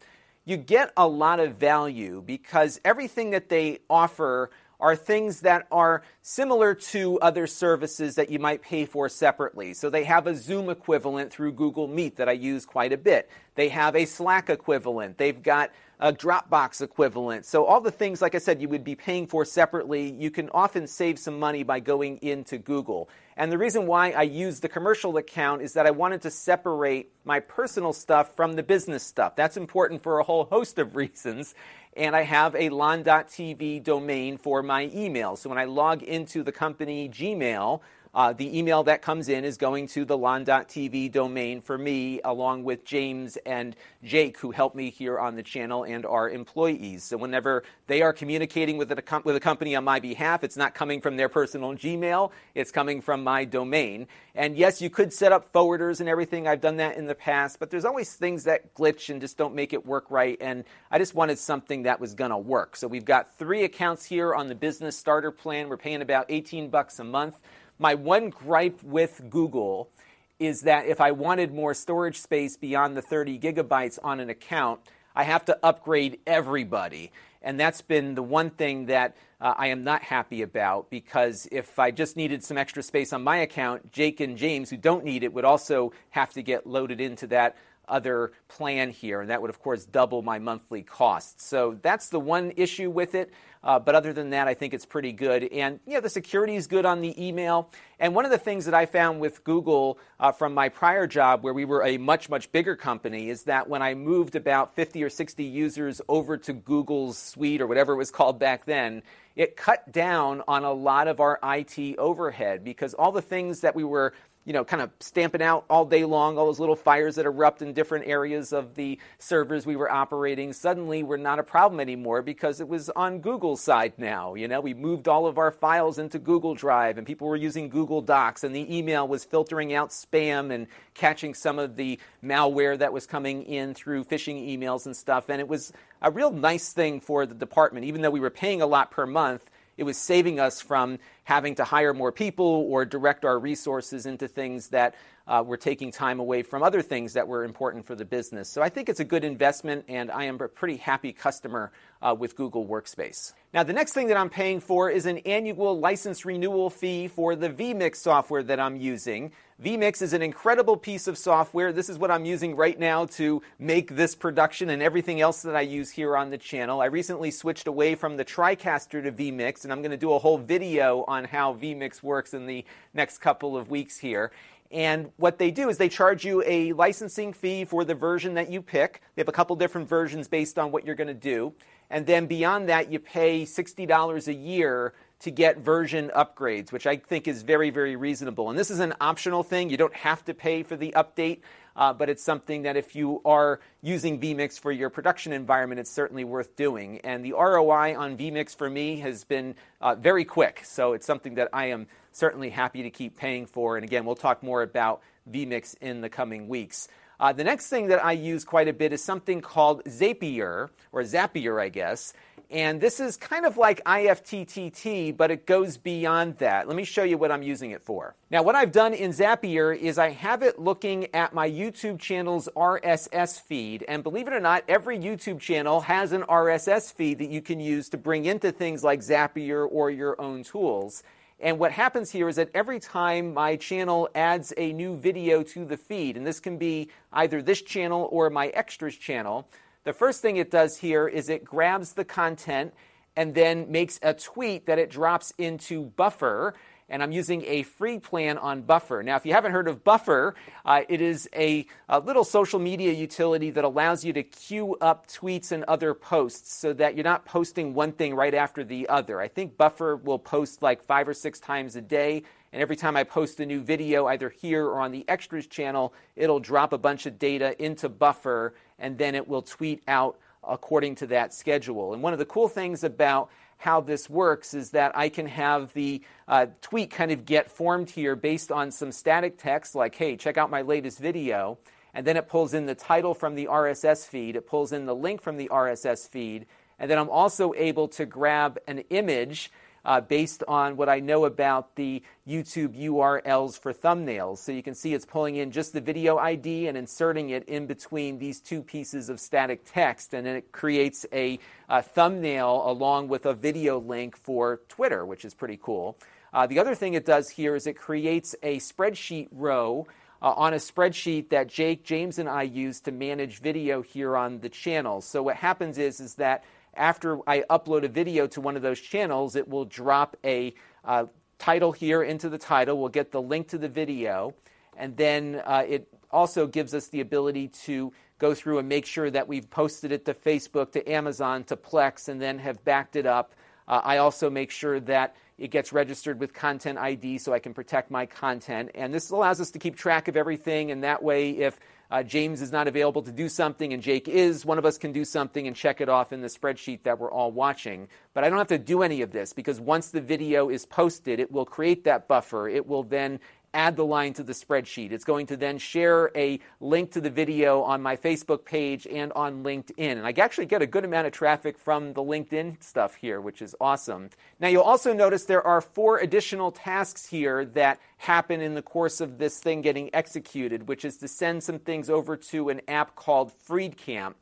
You 0.45 0.57
get 0.57 0.93
a 0.97 1.07
lot 1.07 1.41
of 1.41 1.57
value 1.57 2.23
because 2.25 2.81
everything 2.85 3.31
that 3.31 3.49
they 3.49 3.79
offer 3.89 4.51
are 4.81 4.97
things 4.97 5.41
that 5.41 5.67
are 5.71 6.03
similar 6.23 6.75
to 6.75 7.19
other 7.21 7.47
services 7.47 8.15
that 8.17 8.31
you 8.31 8.39
might 8.39 8.63
pay 8.63 8.85
for 8.85 9.09
separately. 9.09 9.75
So 9.75 9.91
they 9.91 10.05
have 10.05 10.27
a 10.27 10.35
Zoom 10.35 10.69
equivalent 10.69 11.33
through 11.33 11.53
Google 11.53 11.89
Meet 11.89 12.17
that 12.17 12.29
I 12.29 12.33
use 12.33 12.67
quite 12.67 12.93
a 12.93 12.99
bit. 12.99 13.31
They 13.55 13.69
have 13.69 13.95
a 13.97 14.05
Slack 14.05 14.51
equivalent. 14.51 15.19
They've 15.19 15.43
got 15.43 15.71
a 16.01 16.13
Dropbox 16.13 16.83
equivalent. 16.83 17.45
So 17.45 17.65
all 17.65 17.81
the 17.81 17.91
things, 17.91 18.21
like 18.21 18.35
I 18.35 18.39
said, 18.39 18.61
you 18.61 18.69
would 18.69 18.85
be 18.85 18.95
paying 18.95 19.27
for 19.27 19.45
separately, 19.45 20.11
you 20.11 20.31
can 20.31 20.51
often 20.51 20.87
save 20.87 21.19
some 21.19 21.39
money 21.39 21.63
by 21.63 21.81
going 21.81 22.19
into 22.19 22.59
Google. 22.59 23.09
And 23.37 23.51
the 23.51 23.59
reason 23.59 23.87
why 23.87 24.13
I 24.13 24.23
use 24.23 24.61
the 24.61 24.69
commercial 24.69 25.17
account 25.17 25.63
is 25.63 25.73
that 25.73 25.87
I 25.87 25.91
wanted 25.91 26.23
to 26.23 26.31
separate 26.31 27.11
my 27.25 27.41
personal 27.41 27.93
stuff 27.93 28.37
from 28.37 28.55
the 28.55 28.63
business 28.63 29.03
stuff. 29.03 29.35
That's 29.35 29.57
important 29.57 30.03
for 30.03 30.19
a 30.19 30.25
whole 30.25 30.45
host 30.45 30.79
of 30.79 30.97
reasons 30.97 31.55
and 31.97 32.17
I 32.17 32.23
have 32.23 32.55
a 32.57 32.69
lon.tv 32.71 33.83
domain 33.83 34.37
for 34.37 34.63
my 34.63 34.91
email. 34.95 35.37
So 35.37 35.49
when 35.49 35.59
I 35.59 35.65
log 35.65 36.03
into 36.03 36.43
the 36.43 36.53
company 36.53 37.09
Gmail, 37.09 37.81
uh, 38.15 38.33
the 38.33 38.57
email 38.57 38.85
that 38.85 39.03
comes 39.03 39.29
in 39.29 39.45
is 39.45 39.57
going 39.57 39.89
to 39.89 40.05
the 40.05 40.17
lon.tv 40.17 41.11
domain 41.11 41.61
for 41.61 41.77
me, 41.77 42.21
along 42.25 42.63
with 42.63 42.85
James 42.85 43.37
and 43.45 43.75
Jake, 44.05 44.39
who 44.39 44.53
help 44.53 44.75
me 44.75 44.91
here 44.91 45.19
on 45.19 45.35
the 45.35 45.43
channel 45.43 45.85
and 45.85 46.07
our 46.07 46.31
employees. 46.31 47.03
So 47.03 47.17
whenever 47.17 47.65
they 47.89 48.03
are 48.03 48.13
communicating 48.13 48.77
with 48.77 48.93
a, 48.93 49.23
with 49.25 49.35
a 49.35 49.41
company 49.41 49.75
on 49.75 49.83
my 49.83 49.99
behalf, 49.99 50.45
it's 50.45 50.57
not 50.57 50.75
coming 50.75 51.01
from 51.01 51.17
their 51.17 51.29
personal 51.29 51.75
Gmail, 51.75 52.31
it's 52.55 52.71
coming 52.71 53.01
from 53.01 53.25
my 53.25 53.45
domain. 53.45 54.07
And 54.37 54.57
yes, 54.57 54.81
you 54.81 54.91
could 54.91 55.13
set 55.13 55.33
up 55.33 55.53
forwarders 55.53 56.01
and 56.01 56.09
everything. 56.09 56.47
I've 56.47 56.61
done 56.61 56.77
that 56.77 56.97
in 56.97 57.07
the 57.07 57.15
past, 57.15 57.59
but 57.59 57.71
there's 57.71 57.85
always 57.85 58.15
things 58.15 58.45
that 58.45 58.75
glitch 58.75 59.11
and 59.11 59.21
just 59.21 59.37
don't 59.37 59.55
make 59.55 59.73
it 59.73 59.85
work 59.85 60.11
right. 60.11 60.37
And 60.41 60.65
I 60.91 60.99
just 60.99 61.15
wanted 61.15 61.39
something 61.39 61.83
that 61.85 62.01
was 62.01 62.15
going 62.15 62.31
to 62.31 62.39
work. 62.39 62.77
So 62.77 62.87
we've 62.87 63.05
got 63.05 63.37
three 63.39 63.65
accounts 63.65 64.05
here 64.05 64.35
on 64.35 64.49
the 64.49 64.55
business 64.55 64.97
starter 64.97 65.31
plan. 65.31 65.69
We're 65.69 65.77
paying 65.77 66.03
about 66.03 66.27
18 66.29 66.69
bucks 66.69 66.99
a 67.01 67.05
month. 67.05 67.41
My 67.79 67.95
one 67.95 68.31
gripe 68.31 68.83
with 68.83 69.21
Google 69.29 69.91
is 70.39 70.63
that 70.63 70.87
if 70.87 71.01
I 71.01 71.13
wanted 71.13 71.53
more 71.53 71.75
storage 71.75 72.21
space 72.21 72.57
beyond 72.57 72.97
the 72.97 73.03
30 73.03 73.39
gigabytes 73.39 73.99
on 74.03 74.21
an 74.21 74.31
account, 74.31 74.81
I 75.15 75.25
have 75.25 75.45
to 75.47 75.59
upgrade 75.63 76.19
everybody. 76.27 77.13
And 77.43 77.59
that's 77.59 77.83
been 77.83 78.15
the 78.15 78.23
one 78.23 78.51
thing 78.51 78.87
that 78.87 79.17
uh, 79.41 79.55
I 79.57 79.69
am 79.69 79.85
not 79.85 80.03
happy 80.03 80.43
about 80.43 80.89
because 80.89 81.47
if 81.53 81.79
I 81.79 81.91
just 81.91 82.17
needed 82.17 82.43
some 82.43 82.57
extra 82.57 82.83
space 82.83 83.13
on 83.13 83.23
my 83.23 83.39
account, 83.39 83.93
Jake 83.93 84.21
and 84.21 84.39
James, 84.39 84.71
who 84.71 84.77
don't 84.77 85.05
need 85.05 85.23
it, 85.23 85.33
would 85.33 85.45
also 85.45 85.93
have 86.11 86.33
to 86.33 86.43
get 86.43 86.67
loaded 86.67 87.01
into 87.01 87.27
that 87.29 87.57
other 87.89 88.33
plan 88.49 88.91
here, 88.91 89.21
and 89.21 89.31
that 89.31 89.41
would, 89.41 89.51
of 89.51 89.61
course, 89.61 89.85
double 89.85 90.23
my 90.23 90.39
monthly 90.39 90.83
costs. 90.83 91.45
So 91.45 91.79
that's 91.83 92.09
the 92.09 92.21
one 92.21 92.53
issue 92.57 92.91
with 92.91 93.15
it. 93.15 93.33
Uh, 93.65 93.79
but 93.79 93.95
other 93.95 94.13
than 94.13 94.31
that, 94.31 94.47
I 94.47 94.53
think 94.53 94.75
it's 94.75 94.85
pretty 94.85 95.13
good. 95.13 95.45
And 95.45 95.81
yeah, 95.87 96.01
the 96.01 96.11
security 96.11 96.55
is 96.55 96.67
good 96.67 96.85
on 96.85 97.01
the 97.01 97.27
email. 97.27 97.71
And 97.99 98.15
one 98.15 98.27
of 98.27 98.31
the 98.31 98.39
things 98.39 98.67
that 98.67 98.75
I 98.75 98.85
found 98.85 99.21
with 99.21 99.43
Google 99.43 99.99
uh, 100.21 100.33
from 100.33 100.53
my 100.53 100.69
prior 100.69 101.07
job, 101.07 101.43
where 101.43 101.55
we 101.55 101.65
were 101.65 101.83
a 101.83 101.97
much, 101.97 102.29
much 102.29 102.53
bigger 102.53 102.77
company, 102.77 103.31
is 103.31 103.45
that 103.45 103.67
when 103.67 103.81
I 103.81 103.95
moved 103.95 104.37
about 104.37 104.75
50 104.75 105.03
or 105.03 105.09
60 105.09 105.45
users 105.45 106.03
over 106.09 106.37
to 106.37 106.53
Google's 106.53 107.17
suite 107.17 107.63
or 107.63 107.67
whatever 107.67 107.95
it 107.95 107.97
was 107.97 108.11
called 108.11 108.39
back 108.39 108.67
then, 108.67 109.03
it 109.35 109.57
cut 109.57 109.91
down 109.91 110.43
on 110.47 110.65
a 110.65 110.73
lot 110.73 111.09
of 111.09 111.21
our 111.21 111.39
IT 111.43 111.97
overhead 111.97 112.65
because 112.65 112.93
all 112.93 113.13
the 113.13 113.23
things 113.23 113.61
that 113.61 113.75
we 113.75 113.83
were 113.83 114.13
you 114.45 114.53
know, 114.53 114.65
kind 114.65 114.83
of 114.83 114.91
stamping 115.01 115.43
out 115.43 115.65
all 115.71 115.87
day 115.87 116.05
long, 116.05 116.37
all 116.37 116.47
those 116.47 116.61
little 116.61 116.77
fires 116.77 117.15
that 117.15 117.25
erupt 117.25 117.63
in 117.63 117.73
different 117.73 118.07
areas 118.07 118.53
of 118.53 118.75
the 118.75 118.99
servers 119.19 119.65
we 119.65 119.75
were 119.75 119.91
operating 119.91 120.53
suddenly 120.53 121.03
were 121.03 121.17
not 121.17 121.39
a 121.39 121.43
problem 121.43 121.81
anymore 121.81 122.21
because 122.21 122.61
it 122.61 122.69
was 122.69 122.91
on 122.91 123.21
Google's 123.21 123.63
side 123.63 123.95
now. 123.97 124.35
You 124.35 124.47
know, 124.47 124.61
we 124.61 124.75
moved 124.75 125.09
all 125.09 125.27
of 125.27 125.39
our 125.39 125.51
files 125.51 125.99
into 125.99 126.19
Google 126.19 126.55
Drive 126.55 126.99
and 126.99 127.07
people 127.07 127.27
were 127.27 127.37
using 127.37 127.71
Google 127.71 128.03
Docs 128.03 128.45
and 128.45 128.55
the 128.55 128.77
email 128.77 129.09
was 129.09 129.25
filtering 129.25 129.73
out 129.73 129.91
spam 129.91 130.53
and 130.53 130.67
catching 130.93 131.33
some 131.33 131.59
of 131.59 131.77
the 131.77 131.99
malware 132.23 132.79
that 132.79 132.93
was 132.93 133.07
coming 133.07 133.45
in 133.45 133.73
through 133.73 134.05
phishing 134.05 134.47
emails 134.47 134.85
and 134.85 134.95
stuff. 134.95 135.31
And 135.31 135.41
it 135.41 135.49
was 135.49 135.73
a 136.03 136.11
real 136.11 136.31
nice 136.31 136.71
thing 136.73 137.01
for 137.01 137.25
the 137.25 137.35
department, 137.35 137.87
even 137.87 138.03
though 138.03 138.11
we 138.11 138.21
were 138.21 138.31
paying 138.31 138.61
a 138.61 138.67
lot 138.67 138.91
per 138.91 139.07
month 139.07 139.49
it 139.77 139.85
was 139.85 139.99
saving 139.99 140.39
us 140.39 140.61
from 140.61 140.99
having 141.25 141.55
to 141.57 141.65
hire 141.65 141.93
more 141.93 142.13
people 142.13 142.67
or 142.69 142.85
direct 142.85 143.25
our 143.25 143.39
resources 143.39 144.07
into 144.07 144.29
things 144.29 144.69
that 144.69 144.95
uh, 145.27 145.43
were 145.45 145.57
taking 145.57 145.91
time 145.91 146.21
away 146.21 146.43
from 146.43 146.63
other 146.63 146.83
things 146.83 147.15
that 147.15 147.27
were 147.27 147.45
important 147.45 147.85
for 147.85 147.95
the 147.95 148.05
business. 148.05 148.49
So 148.49 148.63
I 148.63 148.69
think 148.69 148.89
it's 148.89 149.01
a 149.01 149.05
good 149.05 149.25
investment, 149.25 149.85
and 149.89 150.11
I 150.11 150.25
am 150.25 150.41
a 150.41 150.49
pretty 150.49 150.77
happy 150.77 151.13
customer 151.13 151.73
uh, 152.03 152.15
with 152.17 152.37
Google 152.37 152.67
Workspace. 152.67 153.33
Now, 153.55 153.63
the 153.63 153.73
next 153.73 153.93
thing 153.93 154.09
that 154.09 154.17
I'm 154.17 154.31
paying 154.31 154.59
for 154.59 154.91
is 154.91 155.07
an 155.07 155.19
annual 155.19 155.79
license 155.79 156.25
renewal 156.25 156.71
fee 156.71 157.07
for 157.07 157.37
the 157.37 157.49
vMix 157.49 157.99
software 157.99 158.43
that 158.43 158.59
I'm 158.59 158.75
using. 158.75 159.31
vMix 159.63 160.03
is 160.03 160.13
an 160.13 160.23
incredible 160.23 160.77
piece 160.77 161.07
of 161.07 161.17
software. 161.17 161.73
This 161.73 161.89
is 161.89 161.97
what 161.97 162.11
I'm 162.11 162.25
using 162.25 162.57
right 162.57 162.77
now 162.77 163.07
to 163.07 163.43
make 163.61 163.95
this 163.95 164.17
production 164.17 164.71
and 164.71 164.83
everything 164.83 165.21
else 165.21 165.43
that 165.43 165.55
I 165.55 165.61
use 165.61 165.93
here 165.93 166.17
on 166.17 166.31
the 166.31 166.37
channel. 166.37 166.81
I 166.81 166.87
recently 166.87 167.31
switched 167.31 167.69
away 167.69 167.95
from 167.95 168.17
the 168.17 168.25
TriCaster 168.25 169.05
to 169.05 169.13
vMix, 169.13 169.63
and 169.63 169.73
I'm 169.73 169.83
going 169.83 169.93
to 169.93 169.97
do 169.97 170.15
a 170.15 170.19
whole 170.19 170.39
video 170.39 171.05
on 171.07 171.23
how 171.23 171.55
vMix 171.55 172.03
works 172.03 172.35
in 172.35 172.47
the 172.47 172.65
next 172.93 173.19
couple 173.19 173.57
of 173.57 173.71
weeks 173.71 173.99
here. 173.99 174.33
And 174.73 175.13
what 175.19 175.39
they 175.39 175.53
do 175.53 175.69
is 175.69 175.79
they 175.79 175.89
charge 175.89 176.25
you 176.25 176.43
a 176.45 176.73
licensing 176.73 177.33
fee 177.33 177.65
for 177.65 177.85
the 177.85 177.95
version 177.95 178.35
that 178.35 178.51
you 178.51 178.61
pick. 178.61 179.03
They 179.15 179.21
have 179.21 179.29
a 179.29 179.33
couple 179.33 179.55
different 179.55 179.89
versions 179.89 180.27
based 180.27 180.59
on 180.59 180.73
what 180.73 180.85
you're 180.85 180.97
going 180.97 181.07
to 181.07 181.15
do. 181.15 181.55
And 181.95 182.05
then 182.07 182.27
beyond 182.27 182.71
that, 182.71 182.91
you 182.91 182.99
pay 182.99 183.45
$60 183.45 184.27
a 184.27 184.35
year 184.35 184.95
to 185.21 185.31
get 185.31 185.59
version 185.59 186.11
upgrades, 186.13 186.73
which 186.73 186.89
I 186.89 186.97
think 186.97 187.29
is 187.29 187.43
very, 187.43 187.71
very 187.71 187.95
reasonable. 187.95 188.51
And 188.51 188.59
this 188.59 188.69
is 188.69 188.81
an 188.81 188.95
optional 189.01 189.45
thing. 189.45 189.71
You 189.71 189.77
don't 189.77 189.95
have 189.95 190.25
to 190.25 190.35
pay 190.35 190.65
for 190.65 190.75
the 190.75 190.93
update, 190.97 191.43
uh, 191.77 191.93
but 191.93 192.09
it's 192.11 192.25
something 192.25 192.63
that 192.63 192.77
if 192.77 192.97
you 192.97 193.23
are 193.25 193.61
using 193.81 194.21
vMix 194.21 194.59
for 194.59 194.73
your 194.73 194.91
production 194.91 195.33
environment, 195.33 195.79
it's 195.79 195.89
certainly 195.89 196.25
worth 196.25 196.57
doing. 196.57 196.99
And 197.05 197.25
the 197.25 197.35
ROI 197.35 197.97
on 197.97 198.19
vMix 198.19 198.57
for 198.57 198.69
me 198.69 198.97
has 198.97 199.23
been 199.23 199.55
uh, 199.81 199.95
very 199.95 200.25
quick. 200.25 200.63
So 200.65 200.95
it's 200.95 201.07
something 201.07 201.37
that 201.37 201.51
I 201.53 201.67
am 201.67 201.87
certainly 202.11 202.51
happy 202.51 202.83
to 202.83 202.91
keep 202.91 203.17
paying 203.17 203.47
for. 203.47 203.77
And 203.77 203.85
again, 203.85 204.05
we'll 204.05 204.17
talk 204.17 204.43
more 204.43 204.63
about 204.63 205.01
vMix 205.31 205.77
in 205.81 206.01
the 206.01 206.09
coming 206.09 206.49
weeks. 206.49 206.89
Uh, 207.21 207.33
the 207.33 207.45
next 207.45 207.69
thing 207.69 207.87
that 207.89 208.05
I 208.05 208.13
use 208.13 208.45
quite 208.45 208.69
a 208.69 208.73
bit 208.73 208.93
is 208.93 209.03
something 209.03 209.41
called 209.41 209.85
Zapier, 209.85 210.71
or 210.93 211.03
Zapier, 211.03 211.61
I 211.61 211.69
guess. 211.69 212.13
And 212.51 212.81
this 212.81 213.01
is 213.01 213.17
kind 213.17 213.47
of 213.47 213.57
like 213.57 213.83
IFTTT, 213.85 215.17
but 215.17 215.31
it 215.31 215.47
goes 215.47 215.77
beyond 215.77 216.39
that. 216.39 216.69
Let 216.69 216.77
me 216.77 216.85
show 216.85 217.03
you 217.03 217.17
what 217.17 217.33
I'm 217.33 217.43
using 217.43 217.71
it 217.71 217.83
for. 217.83 218.15
Now, 218.31 218.43
what 218.43 218.55
I've 218.55 218.71
done 218.71 218.95
in 218.95 219.13
Zapier 219.13 219.77
is 219.77 219.99
I 219.99 220.11
have 220.11 220.43
it 220.43 220.59
looking 220.59 221.13
at 221.15 221.33
my 221.33 221.51
YouTube 221.51 221.99
channel's 221.99 222.49
RSS 222.55 223.41
feed. 223.41 223.85
And 223.89 224.03
believe 224.03 224.29
it 224.29 224.35
or 224.35 224.41
not, 224.41 224.63
every 224.69 224.99
YouTube 224.99 225.41
channel 225.41 225.81
has 225.81 226.13
an 226.13 226.23
RSS 226.23 226.93
feed 226.93 227.19
that 227.19 227.31
you 227.31 227.41
can 227.41 227.61
use 227.61 227.89
to 227.89 227.97
bring 227.97 228.27
into 228.27 228.53
things 228.53 228.85
like 228.85 229.01
Zapier 229.01 229.67
or 229.71 229.91
your 229.91 230.21
own 230.21 230.45
tools. 230.45 231.03
And 231.41 231.59
what 231.59 231.73
happens 231.73 232.11
here 232.11 232.29
is 232.29 232.37
that 232.37 232.51
every 232.55 232.79
time 232.81 233.35
my 233.35 233.57
channel 233.57 234.09
adds 234.15 234.53
a 234.57 234.73
new 234.73 234.97
video 234.97 235.43
to 235.43 235.65
the 235.65 235.77
feed, 235.77 236.17
and 236.17 236.27
this 236.27 236.41
can 236.41 236.57
be 236.57 236.89
either 237.13 237.43
this 237.43 237.61
channel 237.61 238.09
or 238.11 238.31
my 238.31 238.49
extras 238.49 238.97
channel, 238.97 239.49
the 239.85 239.93
first 239.93 240.23
thing 240.23 240.37
it 240.37 240.51
does 240.51 240.79
here 240.79 241.07
is 241.07 241.29
it 241.29 241.45
grabs 241.45 241.93
the 241.93 242.05
content 242.05 242.73
and 243.17 243.35
then 243.35 243.71
makes 243.71 244.01
a 244.03 244.15
tweet 244.15 244.67
that 244.67 244.79
it 244.79 244.91
drops 244.91 245.33
into 245.39 245.83
Buffer 245.83 246.55
and 246.95 247.03
I'm 247.03 247.11
using 247.11 247.43
a 247.47 247.65
free 247.65 247.99
plan 247.99 248.39
on 248.39 248.63
Buffer. 248.63 249.03
Now, 249.03 249.17
if 249.17 249.27
you 249.27 249.33
haven't 249.33 249.51
heard 249.51 249.67
of 249.67 249.83
Buffer, 249.83 250.37
uh, 250.65 250.83
it 250.89 251.01
is 251.01 251.29
a, 251.35 251.67
a, 251.89 251.99
little 251.99 252.23
social 252.23 252.61
media 252.61 252.93
utility 252.93 253.51
that 253.51 253.65
allows 253.65 254.05
you 254.05 254.13
to 254.13 254.23
queue 254.23 254.77
up 254.81 255.09
tweets 255.09 255.51
and 255.51 255.65
other 255.65 255.93
posts 255.93 256.55
so 256.55 256.73
that 256.75 256.95
you're 256.95 257.03
not 257.03 257.25
posting 257.25 257.75
one 257.75 257.91
thing 257.91 258.15
right 258.15 258.33
after 258.33 258.63
the 258.63 258.89
other. 258.89 259.21
I 259.21 259.27
think 259.27 259.57
Buffer 259.57 259.97
will 259.97 260.21
post 260.21 260.63
like 260.63 260.85
five 260.85 261.09
or 261.09 261.15
six 261.15 261.41
times 261.41 261.75
a 261.75 261.81
day. 261.81 262.23
And 262.53 262.63
every 262.63 262.77
time 262.77 262.97
I 262.97 263.03
post 263.03 263.41
a 263.41 263.47
new 263.47 263.61
video, 263.61 264.07
either 264.07 264.29
here 264.29 264.65
or 264.65 264.79
on 264.79 264.93
the 264.93 265.05
Extras 265.09 265.49
channel, 265.49 265.95
it'll 266.15 266.39
drop 266.39 266.73
a 266.73 266.79
bunch 266.79 267.07
of 267.07 267.19
data 267.19 267.61
into 267.61 267.89
Buffer 267.89 268.55
and 268.79 268.97
then 268.97 269.17
it 269.17 269.27
will 269.27 269.43
tweet 269.43 269.83
out 269.89 270.17
according 270.47 270.95
to 270.97 271.09
that 271.09 271.35
schedule. 271.35 271.93
And 271.93 272.05
one 272.05 272.13
of 272.13 272.21
the 272.21 272.25
cool 272.25 272.49
things 272.49 272.85
about 272.85 273.31
how 273.59 273.81
this 273.81 274.09
works 274.11 274.55
is 274.55 274.71
that 274.71 274.97
I 274.97 275.09
can 275.09 275.27
have 275.27 275.73
the 275.73 276.03
uh, 276.29 276.47
tweet 276.61 276.91
kind 276.91 277.11
of 277.11 277.25
get 277.25 277.51
formed 277.51 277.91
here 277.91 278.17
based 278.17 278.53
on 278.53 278.71
some 278.71 278.93
static 278.93 279.39
text 279.39 279.75
like, 279.75 279.95
hey, 279.95 280.17
check 280.17 280.37
out 280.37 280.51
my 280.51 280.63
latest 280.63 280.99
video. 280.99 281.59
And 281.95 282.07
then 282.07 282.17
it 282.17 282.29
pulls 282.29 282.55
in 282.55 282.67
the 282.67 282.75
title 282.75 283.15
from 283.15 283.37
the 283.37 283.47
RSS 283.47 284.07
feed, 284.07 284.37
it 284.37 284.47
pulls 284.47 284.73
in 284.73 284.85
the 284.87 284.95
link 284.95 285.23
from 285.23 285.37
the 285.37 285.49
RSS 285.49 286.09
feed. 286.09 286.47
And 286.79 286.91
then 286.91 286.99
I'm 286.99 287.09
also 287.09 287.55
able 287.55 287.89
to 287.89 288.05
grab 288.05 288.59
an 288.67 288.79
image 288.91 289.53
uh, 289.85 290.01
based 290.01 290.43
on 290.49 290.77
what 290.77 290.89
I 290.89 291.01
know 291.01 291.25
about 291.25 291.77
the 291.77 292.03
YouTube 292.27 292.79
URLs 292.79 293.59
for 293.59 293.73
thumbnails. 293.73 294.39
So 294.39 294.53
you 294.53 294.63
can 294.63 294.75
see 294.75 294.95
it's 294.95 295.05
pulling 295.05 295.37
in 295.37 295.51
just 295.51 295.73
the 295.73 295.81
video 295.81 296.17
ID 296.17 296.69
and 296.69 296.77
inserting 296.77 297.31
it 297.31 297.45
in 297.45 297.67
between 297.67 298.19
these 298.19 298.41
two 298.41 298.63
pieces 298.63 299.09
of 299.09 299.21
static 299.21 299.63
text, 299.65 300.15
and 300.15 300.27
then 300.27 300.37
it 300.37 300.53
creates 300.53 301.05
a, 301.13 301.39
a 301.69 301.83
thumbnail 301.83 302.63
along 302.67 303.09
with 303.09 303.27
a 303.27 303.35
video 303.35 303.79
link 303.79 304.17
for 304.17 304.61
Twitter, 304.69 305.05
which 305.05 305.25
is 305.25 305.35
pretty 305.35 305.59
cool. 305.63 305.99
Uh, 306.33 306.47
the 306.47 306.59
other 306.59 306.75
thing 306.75 306.95
it 306.95 307.07
does 307.07 307.29
here 307.29 307.55
is 307.55 307.67
it 307.67 307.77
creates 307.77 308.35
a 308.43 308.59
spreadsheet 308.59 309.29
row. 309.31 309.87
Uh, 310.23 310.33
on 310.39 310.55
a 310.55 310.57
spreadsheet 310.57 311.29
that 311.29 311.49
Jake, 311.49 311.85
James, 311.85 312.19
and 312.19 312.31
I 312.31 312.45
use 312.45 312.81
to 312.83 312.93
manage 312.93 313.41
video 313.41 313.83
here 313.83 314.17
on 314.17 314.41
the 314.41 314.49
channel. 314.49 315.03
So 315.03 315.23
what 315.23 315.37
happens 315.37 315.77
is, 315.77 316.01
is 316.01 316.15
that 316.15 316.45
after 316.77 317.19
I 317.29 317.45
upload 317.51 317.85
a 317.85 317.89
video 317.89 318.27
to 318.29 318.41
one 318.41 318.57
of 318.57 318.63
those 318.63 318.81
channels, 318.81 319.37
it 319.37 319.49
will 319.49 319.65
drop 319.65 320.17
a 320.25 320.55
uh, 320.85 321.07
title 321.39 321.73
here 321.73 322.03
into 322.03 322.29
the 322.29 322.39
title. 322.39 322.79
We'll 322.79 322.89
get 322.89 323.13
the 323.13 323.23
link 323.23 323.49
to 323.49 323.59
the 323.59 323.69
video. 323.69 324.35
And 324.77 324.97
then 324.97 325.43
uh, 325.45 325.65
it 325.69 325.89
also 326.11 326.47
gives 326.47 326.75
us 326.75 326.89
the 326.89 327.01
ability 327.01 327.49
to 327.49 327.93
go 328.19 328.35
through 328.35 328.59
and 328.59 328.69
make 328.69 328.87
sure 328.87 329.11
that 329.11 329.29
we've 329.29 329.49
posted 329.51 329.93
it 329.93 330.05
to 330.07 330.15
Facebook, 330.15 330.73
to 330.73 330.91
Amazon, 330.91 331.45
to 331.45 331.57
Plex, 331.57 332.09
and 332.09 332.21
then 332.21 332.39
have 332.39 332.65
backed 332.65 332.97
it 332.97 333.07
up. 333.07 333.35
Uh, 333.67 333.81
I 333.83 333.99
also 333.99 334.31
make 334.31 334.51
sure 334.51 334.81
that 334.81 335.17
it 335.39 335.51
gets 335.51 335.73
registered 335.73 336.21
with 336.21 336.33
Content 336.33 336.79
ID 336.79 337.19
so 337.19 337.33
I 337.33 337.39
can 337.39 337.55
protect 337.55 337.91
my 337.91 338.07
content. 338.07 338.71
And 338.75 338.95
this 338.95 339.11
allows 339.11 339.41
us 339.41 339.51
to 339.53 339.59
keep 339.59 339.77
track 339.77 340.07
of 340.07 340.17
everything. 340.17 340.71
And 340.71 340.85
that 340.85 341.03
way, 341.03 341.31
if 341.31 341.59
uh, 341.95 342.03
James 342.03 342.43
is 342.43 342.51
not 342.51 342.67
available 342.67 343.03
to 343.03 343.13
do 343.13 343.29
something 343.29 343.73
and 343.73 343.81
Jake 343.81 344.09
is, 344.09 344.45
one 344.45 344.59
of 344.59 344.65
us 344.65 344.79
can 344.79 344.91
do 344.91 345.05
something 345.05 345.47
and 345.47 345.55
check 345.55 345.81
it 345.81 345.89
off 345.89 346.13
in 346.13 346.23
the 346.23 346.27
spreadsheet 346.27 346.83
that 346.83 346.99
we're 346.99 347.13
all 347.13 347.31
watching. 347.31 347.87
But 348.15 348.25
I 348.25 348.29
don't 348.29 348.39
have 348.39 348.49
to 348.49 348.59
do 348.59 348.83
any 348.83 349.01
of 349.01 349.13
this 349.13 349.33
because 349.33 349.61
once 349.61 349.91
the 349.91 350.01
video 350.01 350.49
is 350.49 350.67
posted, 350.67 351.21
it 351.21 351.31
will 351.31 351.45
create 351.45 351.85
that 351.85 352.09
buffer. 352.09 352.49
It 352.49 352.67
will 352.67 352.83
then 352.83 353.21
add 353.55 353.77
the 353.77 353.85
line 353.85 354.13
to 354.15 354.23
the 354.23 354.33
spreadsheet. 354.33 354.93
It's 354.93 355.05
going 355.05 355.27
to 355.29 355.37
then 355.37 355.57
share 355.59 356.11
a 356.15 356.41
link 356.61 356.91
to 356.93 357.01
the 357.01 357.09
video 357.09 357.63
on 357.63 357.81
my 357.81 357.97
Facebook 357.97 358.45
page 358.45 358.87
and 358.87 359.13
on 359.13 359.43
LinkedIn. 359.43 359.73
And 359.79 360.07
I 360.07 360.13
actually 360.19 360.47
get 360.47 360.61
a 360.61 360.67
good 360.67 360.85
amount 360.85 361.07
of 361.07 361.13
traffic 361.13 361.57
from 361.57 361.93
the 361.93 362.03
LinkedIn 362.03 362.63
stuff 362.63 362.97
here, 362.97 363.21
which 363.21 363.41
is 363.41 363.55
awesome. 363.61 364.11
Now, 364.41 364.49
you'll 364.49 364.63
also 364.63 364.93
notice 364.93 365.25
there 365.25 365.47
are 365.47 365.61
four 365.61 365.99
additional 365.99 366.53
tasks 366.53 367.07
here 367.07 367.45
that 367.47 367.81
happen 367.99 368.41
in 368.41 368.55
the 368.55 368.63
course 368.63 369.01
of 369.01 369.19
this 369.19 369.39
thing 369.39 369.63
getting 369.63 369.95
executed, 369.95 370.69
which 370.69 370.85
is 370.85 370.97
to 370.99 371.09
send 371.09 371.43
some 371.43 371.59
things 371.59 371.89
over 371.89 372.17
to 372.17 372.49
an 372.49 372.61
app 372.69 372.97
called 372.97 373.33
FreedCamp. 373.49 374.15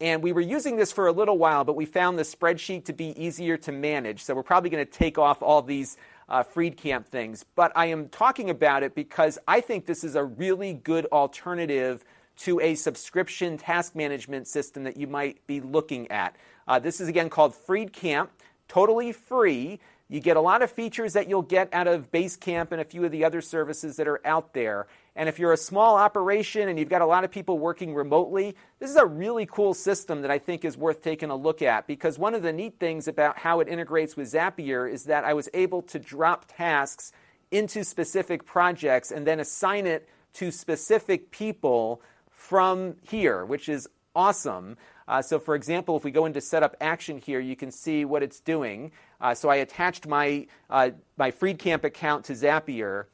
And 0.00 0.22
we 0.22 0.32
were 0.32 0.40
using 0.40 0.76
this 0.76 0.92
for 0.92 1.08
a 1.08 1.12
little 1.12 1.38
while, 1.38 1.64
but 1.64 1.74
we 1.74 1.84
found 1.84 2.18
the 2.18 2.22
spreadsheet 2.22 2.84
to 2.84 2.92
be 2.92 3.20
easier 3.20 3.56
to 3.58 3.72
manage. 3.72 4.22
So 4.22 4.34
we're 4.34 4.44
probably 4.44 4.70
going 4.70 4.86
to 4.86 4.90
take 4.90 5.18
off 5.18 5.42
all 5.42 5.60
these 5.60 5.96
uh, 6.28 6.42
FreedCamp 6.42 7.06
things. 7.06 7.44
But 7.54 7.72
I 7.74 7.86
am 7.86 8.08
talking 8.08 8.50
about 8.50 8.82
it 8.82 8.94
because 8.94 9.38
I 9.48 9.60
think 9.60 9.86
this 9.86 10.04
is 10.04 10.14
a 10.14 10.24
really 10.24 10.74
good 10.74 11.06
alternative 11.06 12.04
to 12.38 12.60
a 12.60 12.74
subscription 12.74 13.58
task 13.58 13.96
management 13.96 14.46
system 14.46 14.84
that 14.84 14.96
you 14.96 15.06
might 15.06 15.44
be 15.46 15.60
looking 15.60 16.10
at. 16.10 16.36
Uh, 16.66 16.78
this 16.78 17.00
is 17.00 17.08
again 17.08 17.30
called 17.30 17.54
FreedCamp, 17.54 18.28
totally 18.68 19.12
free. 19.12 19.80
You 20.10 20.20
get 20.20 20.38
a 20.38 20.40
lot 20.40 20.62
of 20.62 20.70
features 20.70 21.12
that 21.12 21.28
you'll 21.28 21.42
get 21.42 21.68
out 21.74 21.86
of 21.86 22.10
Basecamp 22.10 22.72
and 22.72 22.80
a 22.80 22.84
few 22.84 23.04
of 23.04 23.12
the 23.12 23.24
other 23.24 23.42
services 23.42 23.96
that 23.96 24.08
are 24.08 24.26
out 24.26 24.54
there. 24.54 24.86
And 25.14 25.28
if 25.28 25.38
you're 25.38 25.52
a 25.52 25.58
small 25.58 25.96
operation 25.96 26.68
and 26.68 26.78
you've 26.78 26.88
got 26.88 27.02
a 27.02 27.06
lot 27.06 27.24
of 27.24 27.30
people 27.30 27.58
working 27.58 27.94
remotely, 27.94 28.56
this 28.78 28.88
is 28.88 28.96
a 28.96 29.04
really 29.04 29.44
cool 29.44 29.74
system 29.74 30.22
that 30.22 30.30
I 30.30 30.38
think 30.38 30.64
is 30.64 30.78
worth 30.78 31.02
taking 31.02 31.28
a 31.28 31.36
look 31.36 31.60
at 31.60 31.86
because 31.86 32.18
one 32.18 32.34
of 32.34 32.42
the 32.42 32.52
neat 32.54 32.78
things 32.80 33.06
about 33.06 33.38
how 33.38 33.60
it 33.60 33.68
integrates 33.68 34.16
with 34.16 34.32
Zapier 34.32 34.90
is 34.90 35.04
that 35.04 35.24
I 35.24 35.34
was 35.34 35.50
able 35.52 35.82
to 35.82 35.98
drop 35.98 36.46
tasks 36.56 37.12
into 37.50 37.84
specific 37.84 38.46
projects 38.46 39.10
and 39.10 39.26
then 39.26 39.40
assign 39.40 39.86
it 39.86 40.08
to 40.34 40.50
specific 40.50 41.30
people 41.30 42.00
from 42.30 42.96
here, 43.02 43.44
which 43.44 43.68
is 43.68 43.88
awesome. 44.14 44.76
Uh, 45.06 45.22
so, 45.22 45.38
for 45.38 45.54
example, 45.54 45.96
if 45.96 46.04
we 46.04 46.10
go 46.10 46.26
into 46.26 46.40
setup 46.40 46.76
action 46.80 47.18
here, 47.18 47.40
you 47.40 47.56
can 47.56 47.70
see 47.70 48.04
what 48.04 48.22
it's 48.22 48.40
doing. 48.40 48.92
Uh, 49.20 49.34
so 49.34 49.48
I 49.48 49.56
attached 49.56 50.06
my, 50.06 50.46
uh, 50.70 50.90
my 51.16 51.30
FreedCamp 51.30 51.84
account 51.84 52.24
to 52.26 52.32
Zapier, 52.34 53.06